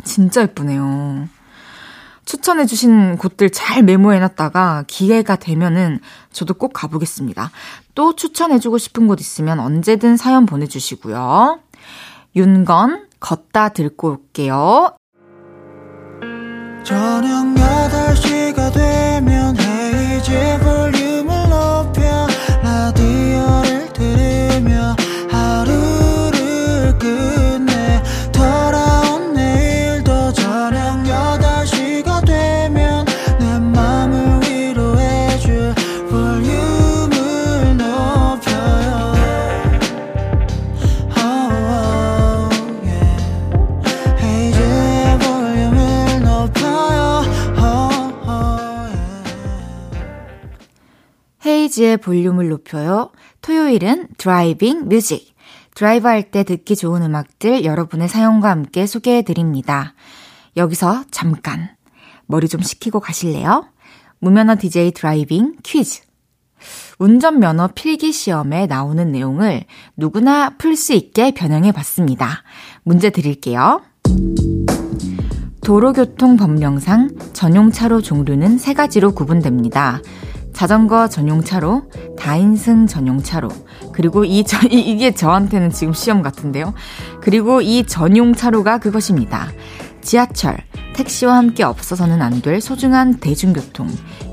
진짜 0.05 0.41
예쁘네요. 0.41 1.29
추천해주신 2.25 3.19
곳들 3.19 3.51
잘 3.51 3.83
메모해놨다가 3.83 4.85
기회가 4.87 5.37
되면은 5.37 6.01
저도 6.33 6.55
꼭 6.55 6.73
가보겠습니다. 6.73 7.51
또 7.95 8.17
추천해주고 8.17 8.79
싶은 8.79 9.07
곳 9.07 9.21
있으면 9.21 9.61
언제든 9.61 10.17
사연 10.17 10.47
보내주시고요. 10.47 11.61
윤건, 12.37 13.09
걷다 13.21 13.69
들고 13.69 14.13
올게요. 14.13 14.97
저녁 16.85 17.47
8시가 17.55 18.71
되면 18.75 19.57
헤이즈 19.59 20.59
볼 20.61 20.94
헤이즈의 51.65 51.97
볼륨을 51.99 52.49
높여요. 52.49 53.11
토요일은 53.43 54.09
driving 54.19 54.89
music. 54.89 55.35
드라이브 55.75 56.07
할 56.07 56.31
때 56.31 56.45
듣기 56.45 56.77
좋은 56.77 57.03
음악들 57.03 57.65
여러분의 57.65 58.09
사연과 58.09 58.51
함께 58.51 58.87
소개해 58.87 59.23
드립니다. 59.23 59.95
여기서 60.57 61.05
잠깐 61.11 61.71
머리 62.27 62.49
좀 62.49 62.61
식히고 62.61 63.01
가실래요? 63.01 63.67
무면허 64.21 64.57
DJ 64.57 64.93
driving 64.93 65.57
퀴즈. 65.63 66.03
운전면허 66.99 67.69
필기 67.75 68.13
시험에 68.13 68.67
나오는 68.67 69.11
내용을 69.11 69.65
누구나 69.97 70.51
풀 70.51 70.77
수 70.77 70.93
있게 70.93 71.33
변형해 71.33 71.73
봤습니다. 71.73 72.43
문제 72.83 73.11
드릴게요. 73.11 73.83
도로교통법령상 75.65 77.33
전용차로 77.33 78.03
종류는 78.03 78.59
세 78.59 78.75
가지로 78.75 79.13
구분됩니다. 79.13 80.01
자전거 80.55 81.09
전용차로, 81.09 81.83
다인승 82.19 82.87
전용차로, 82.87 83.49
그리고 83.93 84.25
이, 84.25 84.45
저, 84.45 84.57
이 84.69 84.97
게 84.97 85.13
저한테는 85.15 85.71
지금 85.71 85.93
시험 85.93 86.23
같은데요. 86.23 86.73
그리고 87.21 87.61
이 87.61 87.85
전용차로가 87.85 88.79
그것입니다. 88.79 89.49
지하철, 90.01 90.57
택시와 90.95 91.37
함께 91.37 91.65
없어서는 91.65 92.23
안 92.23 92.41
될 92.41 92.61
소중한 92.61 93.15
대중교통. 93.19 93.89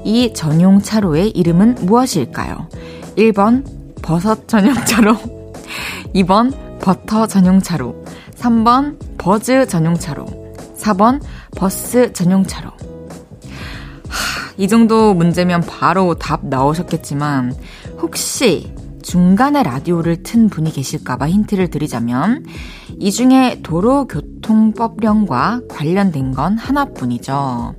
이 0.05 0.33
전용차로의 0.33 1.29
이름은 1.31 1.75
무엇일까요? 1.81 2.69
1번, 3.17 3.65
버섯 4.01 4.47
전용차로. 4.47 5.15
2번, 6.15 6.53
버터 6.81 7.25
전용차로. 7.27 8.03
3번, 8.35 8.97
버즈 9.17 9.65
전용차로. 9.67 10.25
4번, 10.77 11.21
버스 11.55 12.11
전용차로. 12.13 12.69
하, 14.11 14.53
이 14.57 14.67
정도 14.67 15.13
문제면 15.13 15.61
바로 15.61 16.15
답 16.15 16.45
나오셨겠지만, 16.45 17.55
혹시 18.01 18.73
중간에 19.01 19.63
라디오를 19.63 20.21
튼 20.23 20.49
분이 20.49 20.71
계실까봐 20.73 21.29
힌트를 21.29 21.69
드리자면, 21.69 22.45
이 22.99 23.11
중에 23.11 23.61
도로교통법령과 23.63 25.61
관련된 25.69 26.33
건 26.33 26.57
하나뿐이죠. 26.57 27.75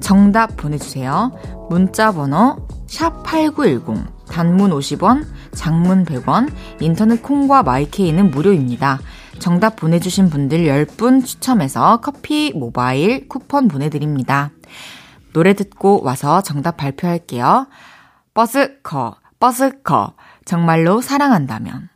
정답 0.00 0.56
보내주세요. 0.56 1.32
문자번호 1.70 2.66
샵8910, 2.88 4.04
단문 4.28 4.70
50원, 4.70 5.24
장문 5.52 6.04
100원, 6.04 6.50
인터넷 6.80 7.22
콩과 7.22 7.62
마이케이는 7.62 8.30
무료입니다. 8.30 9.00
정답 9.38 9.76
보내주신 9.76 10.30
분들 10.30 10.66
10분 10.66 11.24
추첨해서 11.24 12.00
커피 12.00 12.52
모바일 12.54 13.28
쿠폰 13.28 13.68
보내드립니다. 13.68 14.50
노래 15.34 15.52
듣고 15.52 16.00
와서 16.02 16.40
정답 16.42 16.78
발표할게요. 16.78 17.66
버스커, 18.32 19.16
버스커, 19.40 20.14
정말로 20.44 21.00
사랑한다면. 21.00 21.88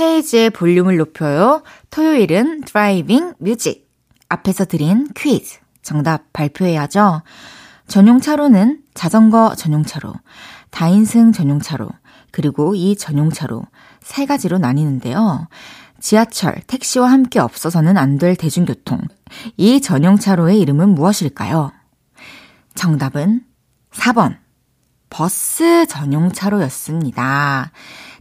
헤이즈의 0.00 0.50
볼륨을 0.50 0.96
높여요. 0.96 1.62
토요일은 1.90 2.62
driving 2.62 3.34
music. 3.38 3.92
앞에서 4.30 4.64
드린 4.64 5.06
퀴즈. 5.14 5.60
정답 5.82 6.32
발표해야죠. 6.32 7.22
전용차로는 7.86 8.80
자전거 8.94 9.54
전용차로, 9.54 10.14
다인승 10.70 11.32
전용차로, 11.32 11.90
그리고 12.30 12.74
이 12.74 12.96
전용차로 12.96 13.62
세 14.00 14.24
가지로 14.24 14.56
나뉘는데요. 14.56 15.48
지하철, 16.00 16.54
택시와 16.66 17.10
함께 17.10 17.40
없어서는 17.40 17.98
안 17.98 18.16
될 18.18 18.36
대중교통. 18.36 19.00
이 19.58 19.82
전용차로의 19.82 20.58
이름은 20.60 20.94
무엇일까요? 20.94 21.72
정답은 22.74 23.44
4번. 23.92 24.36
버스 25.10 25.86
전용차로였습니다. 25.86 27.70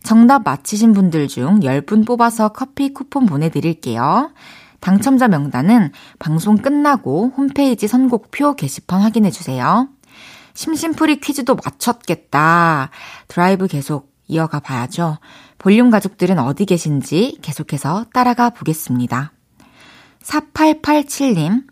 정답 0.04 0.44
맞히신 0.44 0.92
분들 0.94 1.30
중 1.30 1.62
10분 1.62 2.06
뽑아서 2.06 2.50
커피 2.50 2.94
쿠폰 2.94 3.26
보내드릴게요. 3.26 4.34
당첨자 4.82 5.28
명단은 5.30 5.92
방송 6.20 6.58
끝나고 6.58 7.32
홈페이지 7.38 7.88
선곡표 7.88 8.56
게시판 8.56 9.02
확인해주세요. 9.02 9.88
심심풀이 10.54 11.22
퀴즈도 11.22 11.56
맞췄겠다. 11.56 12.90
드라이브 13.30 13.68
계속 13.68 14.12
이어가 14.28 14.60
봐야죠. 14.60 15.18
볼륨 15.60 15.92
가족들은 15.92 16.40
어디 16.40 16.66
계신지 16.66 17.38
계속해서 17.42 18.06
따라가 18.14 18.50
보겠습니다. 18.50 19.32
4887님, 20.24 21.64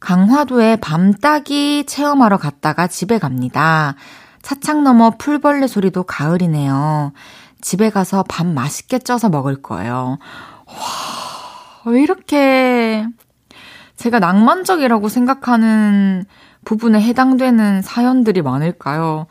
강화도에 0.00 0.76
밤따기 0.76 1.84
체험하러 1.86 2.36
갔다가 2.36 2.86
집에 2.86 3.18
갑니다. 3.18 3.94
차창 4.42 4.84
너머 4.84 5.10
풀벌레 5.18 5.66
소리도 5.66 6.04
가을이네요. 6.04 7.12
집에 7.60 7.90
가서 7.90 8.22
밥 8.28 8.46
맛있게 8.46 8.98
쪄서 8.98 9.28
먹을 9.28 9.60
거예요. 9.60 10.18
와, 10.66 11.90
왜 11.92 12.02
이렇게 12.02 13.06
제가 13.96 14.18
낭만적이라고 14.18 15.08
생각하는 15.08 16.24
부분에 16.64 17.00
해당되는 17.00 17.82
사연들이 17.82 18.42
많을까요? 18.42 19.26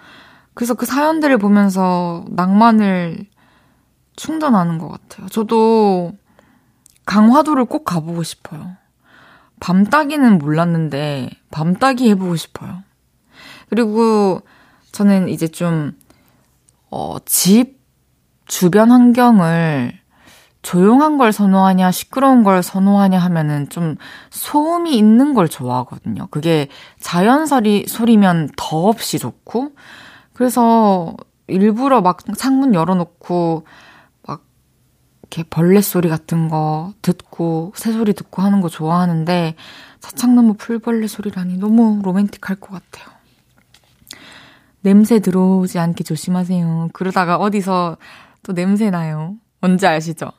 그래서 0.54 0.74
그 0.74 0.86
사연들을 0.86 1.38
보면서 1.38 2.26
낭만을 2.30 3.28
충전하는 4.16 4.78
것 4.78 4.90
같아요. 4.90 5.28
저도 5.28 6.14
강화도를 7.06 7.66
꼭 7.66 7.84
가보고 7.86 8.24
싶어요. 8.24 8.76
밤따기는 9.60 10.38
몰랐는데 10.38 11.30
밤따기 11.52 12.10
해보고 12.10 12.36
싶어요. 12.36 12.84
그리고 13.70 14.42
저는 14.92 15.30
이제 15.30 15.48
좀, 15.48 15.94
어, 16.90 17.18
집 17.26 17.80
주변 18.46 18.92
환경을 18.92 20.00
조용한 20.62 21.18
걸 21.18 21.32
선호하냐, 21.32 21.92
시끄러운 21.92 22.44
걸 22.44 22.64
선호하냐 22.64 23.20
하면은 23.20 23.70
좀 23.70 23.98
소음이 24.32 24.98
있는 24.98 25.36
걸 25.36 25.48
좋아하거든요. 25.48 26.28
그게 26.32 26.70
자연 27.00 27.46
소리, 27.46 27.86
소리면 27.88 28.50
더없이 28.58 29.20
좋고, 29.20 29.72
그래서 30.34 31.16
일부러 31.48 32.02
막 32.02 32.20
창문 32.36 32.74
열어놓고, 32.74 33.64
막, 33.64 33.66
이렇게 35.26 35.44
벌레 35.50 35.82
소리 35.82 36.08
같은 36.08 36.50
거 36.50 36.94
듣고, 37.02 37.74
새소리 37.76 38.14
듣고 38.14 38.42
하는 38.42 38.62
거 38.62 38.70
좋아하는데, 38.70 39.56
차창나무 40.00 40.54
풀벌레 40.56 41.08
소리라니 41.08 41.58
너무 41.58 42.02
로맨틱할 42.04 42.58
것 42.58 42.70
같아요. 42.72 43.14
냄새 44.82 45.20
들어오지 45.20 45.80
않게 45.80 46.04
조심하세요. 46.04 46.90
그러다가 46.94 47.38
어디서 47.38 47.98
또 48.44 48.54
냄새 48.54 48.92
나요. 48.92 49.36
뭔지 49.60 49.88
아시죠? 49.88 50.32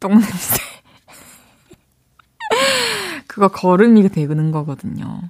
똥냄새. 0.00 0.56
그거 3.28 3.48
걸음이 3.48 4.08
되는 4.08 4.50
거거든요. 4.52 5.20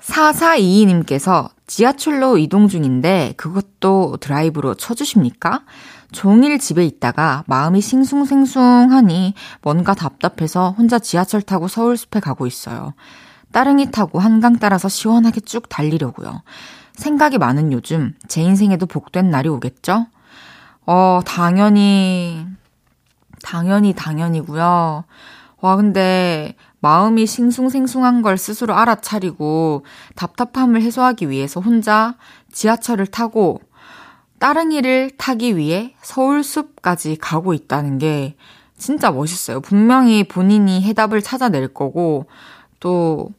4422님께서 0.00 1.48
지하철로 1.66 2.36
이동 2.36 2.68
중인데 2.68 3.32
그것도 3.38 4.18
드라이브로 4.20 4.74
쳐주십니까? 4.74 5.64
종일 6.12 6.58
집에 6.58 6.84
있다가 6.84 7.44
마음이 7.46 7.80
싱숭생숭하니 7.80 9.34
뭔가 9.62 9.94
답답해서 9.94 10.74
혼자 10.76 10.98
지하철 10.98 11.42
타고 11.42 11.68
서울숲에 11.68 12.20
가고 12.20 12.46
있어요. 12.46 12.94
따릉이 13.52 13.90
타고 13.90 14.18
한강 14.18 14.58
따라서 14.58 14.88
시원하게 14.88 15.40
쭉 15.40 15.68
달리려고요. 15.68 16.42
생각이 16.94 17.38
많은 17.38 17.72
요즘 17.72 18.14
제 18.28 18.42
인생에도 18.42 18.86
복된 18.86 19.30
날이 19.30 19.48
오겠죠? 19.48 20.06
어, 20.86 21.20
당연히, 21.24 22.46
당연히, 23.42 23.92
당연이고요. 23.92 25.04
와, 25.60 25.76
근데 25.76 26.54
마음이 26.80 27.26
싱숭생숭한 27.26 28.22
걸 28.22 28.38
스스로 28.38 28.74
알아차리고 28.74 29.84
답답함을 30.14 30.82
해소하기 30.82 31.30
위해서 31.30 31.60
혼자 31.60 32.14
지하철을 32.52 33.06
타고 33.06 33.60
따릉이를 34.38 35.12
타기 35.16 35.56
위해 35.56 35.94
서울숲까지 36.02 37.16
가고 37.16 37.54
있다는 37.54 37.98
게 37.98 38.36
진짜 38.76 39.10
멋있어요. 39.10 39.60
분명히 39.60 40.24
본인이 40.24 40.82
해답을 40.82 41.22
찾아낼 41.22 41.68
거고 41.68 42.26
또 42.80 43.30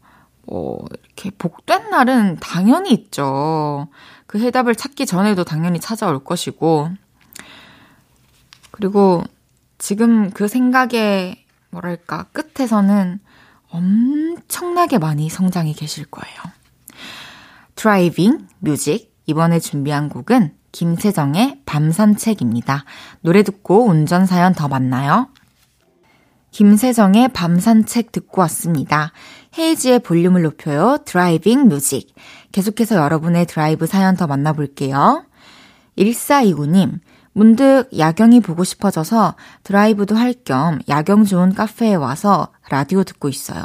뭐, 0.47 0.85
이렇게 1.03 1.29
복된 1.37 1.89
날은 1.89 2.37
당연히 2.39 2.91
있죠. 2.91 3.87
그 4.27 4.39
해답을 4.39 4.75
찾기 4.75 5.05
전에도 5.05 5.43
당연히 5.43 5.79
찾아올 5.79 6.23
것이고. 6.23 6.89
그리고 8.71 9.23
지금 9.77 10.31
그 10.31 10.47
생각의, 10.47 11.43
뭐랄까, 11.69 12.25
끝에서는 12.31 13.19
엄청나게 13.69 14.97
많이 14.97 15.29
성장해 15.29 15.73
계실 15.73 16.05
거예요. 16.05 16.37
driving 17.75 18.47
music. 18.59 19.15
이번에 19.25 19.59
준비한 19.59 20.07
곡은 20.07 20.56
김세정의 20.71 21.61
밤산책입니다. 21.65 22.83
노래 23.21 23.43
듣고 23.43 23.85
운전사연 23.87 24.53
더 24.53 24.67
만나요. 24.67 25.29
김세정의 26.51 27.29
밤산책 27.29 28.11
듣고 28.11 28.41
왔습니다. 28.41 29.11
헤이즈의 29.57 29.99
볼륨을 29.99 30.41
높여요. 30.43 30.99
driving 31.05 31.67
music. 31.67 32.13
계속해서 32.51 32.95
여러분의 32.95 33.45
드라이브 33.45 33.85
사연 33.85 34.15
더 34.15 34.27
만나볼게요. 34.27 35.25
1429님, 35.97 36.99
문득 37.33 37.87
야경이 37.95 38.39
보고 38.41 38.63
싶어져서 38.63 39.35
드라이브도 39.63 40.15
할 40.15 40.33
겸 40.45 40.79
야경 40.87 41.25
좋은 41.25 41.53
카페에 41.53 41.95
와서 41.95 42.47
라디오 42.69 43.03
듣고 43.03 43.29
있어요. 43.29 43.63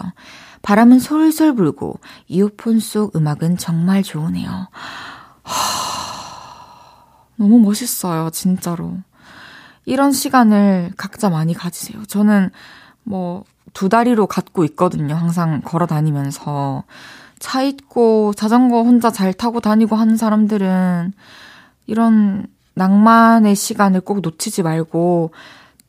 바람은 0.62 0.98
솔솔 0.98 1.55
불고 1.55 1.98
이어폰 2.28 2.80
속 2.80 3.16
음악은 3.16 3.57
정말 3.57 4.03
좋으네요. 4.03 4.68
너무 7.37 7.59
멋있어요, 7.61 8.30
진짜로. 8.30 8.99
이런 9.85 10.12
시간을 10.12 10.93
각자 10.97 11.28
많이 11.28 11.55
가지세요. 11.55 12.05
저는 12.07 12.51
뭐 13.05 13.45
두 13.74 13.89
다리로 13.89 14.26
갖고 14.26 14.64
있거든요. 14.64 15.14
항상 15.14 15.61
걸어 15.62 15.87
다니면서. 15.87 16.85
차 17.39 17.62
있고 17.62 18.33
자전거 18.37 18.83
혼자 18.83 19.11
잘 19.11 19.33
타고 19.33 19.61
다니고 19.61 19.97
하는 19.97 20.16
사람들은 20.16 21.12
이런 21.87 22.47
낭만의 22.74 23.57
시간을 23.57 24.03
꼭 24.03 24.20
놓치지 24.20 24.62
말고 24.62 25.33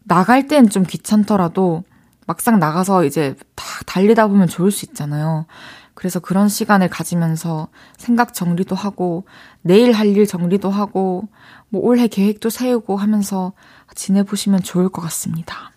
나갈 0.04 0.48
땐 0.48 0.70
좀 0.70 0.84
귀찮더라도 0.84 1.84
막상 2.26 2.58
나가서 2.58 3.06
이제 3.06 3.36
다 3.56 3.66
달리다 3.86 4.28
보면 4.28 4.48
좋을 4.48 4.72
수 4.72 4.86
있잖아요. 4.86 5.46
그래서 5.94 6.20
그런 6.20 6.50
시간을 6.50 6.90
가지면서 6.90 7.68
생각 7.98 8.34
정리도 8.34 8.76
하고 8.76 9.26
내일 9.64 9.92
할 9.94 10.08
일 10.14 10.28
정리도 10.28 10.70
하고 10.70 11.28
뭐 11.70 11.82
올해 11.82 12.08
계획도 12.08 12.50
세우고 12.52 12.98
하면서 12.98 13.54
지내보시면 13.96 14.62
좋을 14.62 14.90
것 14.90 15.02
같습니다. 15.02 15.72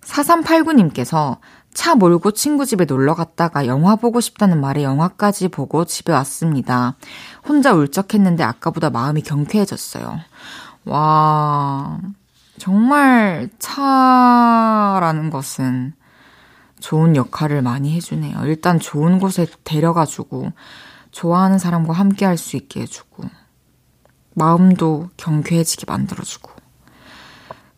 4389님께서 0.00 1.38
차 1.74 1.94
몰고 1.94 2.32
친구 2.32 2.66
집에 2.66 2.84
놀러 2.84 3.14
갔다가 3.14 3.66
영화 3.66 3.96
보고 3.96 4.20
싶다는 4.20 4.60
말에 4.60 4.82
영화까지 4.82 5.48
보고 5.48 5.84
집에 5.84 6.12
왔습니다. 6.12 6.96
혼자 7.46 7.72
울적했는데 7.72 8.42
아까보다 8.42 8.90
마음이 8.90 9.22
경쾌해졌어요. 9.22 10.20
와, 10.84 11.98
정말 12.58 13.48
차라는 13.58 15.30
것은 15.30 15.94
좋은 16.80 17.16
역할을 17.16 17.62
많이 17.62 17.94
해주네요. 17.94 18.44
일단 18.44 18.78
좋은 18.78 19.18
곳에 19.18 19.46
데려가주고, 19.64 20.52
좋아하는 21.12 21.58
사람과 21.58 21.92
함께 21.92 22.24
할 22.24 22.36
수 22.36 22.56
있게 22.56 22.80
해주고, 22.82 23.24
마음도 24.34 25.10
경쾌해지게 25.16 25.84
만들어주고. 25.86 26.50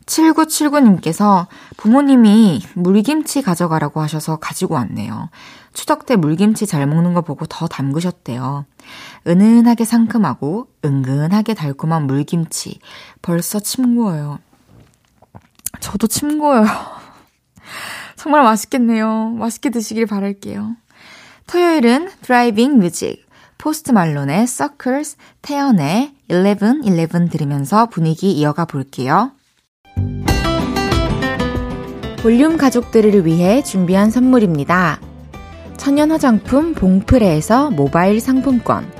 7979님께서 0.07 1.47
부모님이 1.77 2.63
물김치 2.75 3.43
가져가라고 3.43 4.01
하셔서 4.01 4.37
가지고 4.37 4.75
왔네요. 4.75 5.31
추석 5.73 6.07
때 6.07 6.17
물김치 6.17 6.67
잘 6.67 6.87
먹는 6.87 7.15
거 7.15 7.23
보고 7.23 7.47
더 7.47 7.67
담그셨대요. 7.67 8.67
은은하게 9.27 9.85
상큼하고 9.85 10.69
은근하게 10.85 11.55
달콤한 11.55 12.07
물김치. 12.07 12.79
벌써 13.23 13.61
침 13.61 13.97
고여요. 13.97 14.39
저도 15.81 16.07
침 16.07 16.39
고여요. 16.39 16.67
정말 18.17 18.43
맛있겠네요. 18.43 19.31
맛있게 19.31 19.71
드시길 19.71 20.07
바랄게요. 20.07 20.77
토요일은 21.47 22.09
driving 22.23 22.79
music. 22.79 23.25
포스트 23.59 23.93
말론의 23.93 24.43
Circles, 24.43 25.17
태연의 25.43 26.13
1111 26.29 27.29
들으면서 27.31 27.87
분위기 27.87 28.33
이어가 28.33 28.65
볼게요. 28.65 29.33
볼륨 32.23 32.57
가족들을 32.57 33.27
위해 33.27 33.63
준비한 33.63 34.11
선물입니다. 34.11 35.01
천연 35.77 36.11
화장품 36.11 36.75
봉프레에서 36.75 37.71
모바일 37.71 38.21
상품권, 38.21 38.91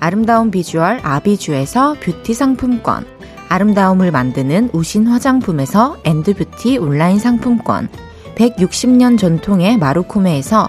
아름다운 0.00 0.50
비주얼 0.50 1.00
아비주에서 1.02 1.96
뷰티 2.00 2.34
상품권, 2.34 3.06
아름다움을 3.48 4.10
만드는 4.10 4.70
우신 4.72 5.06
화장품에서 5.06 5.96
엔드뷰티 6.04 6.78
온라인 6.78 7.18
상품권, 7.18 7.88
160년 8.34 9.18
전통의 9.18 9.78
마루코메에서 9.78 10.68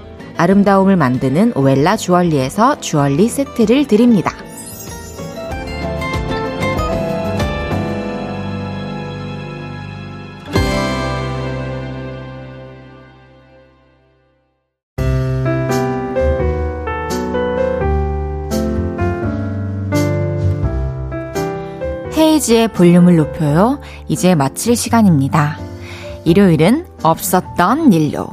아름다움을 0.41 0.95
만드는 0.95 1.53
오엘라 1.55 1.97
주얼리에서 1.97 2.79
주얼리 2.79 3.29
세트를 3.29 3.85
드립니다. 3.85 4.33
헤이지의 22.17 22.69
볼륨을 22.69 23.15
높여요. 23.17 23.79
이제 24.07 24.33
마칠 24.33 24.75
시간입니다. 24.75 25.59
일요일은 26.25 26.87
없었던 27.03 27.93
일로 27.93 28.27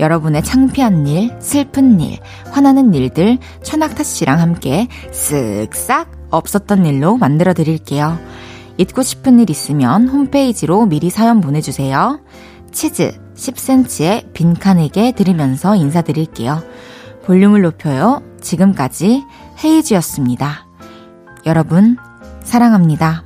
여러분의 0.00 0.42
창피한 0.42 1.06
일, 1.06 1.34
슬픈 1.40 2.00
일, 2.00 2.18
화나는 2.50 2.94
일들 2.94 3.38
천낙타 3.62 4.02
씨랑 4.02 4.40
함께 4.40 4.88
쓱싹 5.12 6.06
없었던 6.30 6.86
일로 6.86 7.16
만들어 7.16 7.54
드릴게요. 7.54 8.18
잊고 8.76 9.02
싶은 9.02 9.38
일 9.38 9.50
있으면 9.50 10.08
홈페이지로 10.08 10.86
미리 10.86 11.10
사연 11.10 11.40
보내주세요. 11.40 12.20
치즈 12.72 13.16
10cm의 13.36 14.32
빈칸에게 14.32 15.12
들으면서 15.12 15.76
인사드릴게요. 15.76 16.62
볼륨을 17.24 17.62
높여요. 17.62 18.22
지금까지 18.40 19.24
헤이즈였습니다. 19.62 20.66
여러분, 21.46 21.96
사랑합니다. 22.42 23.24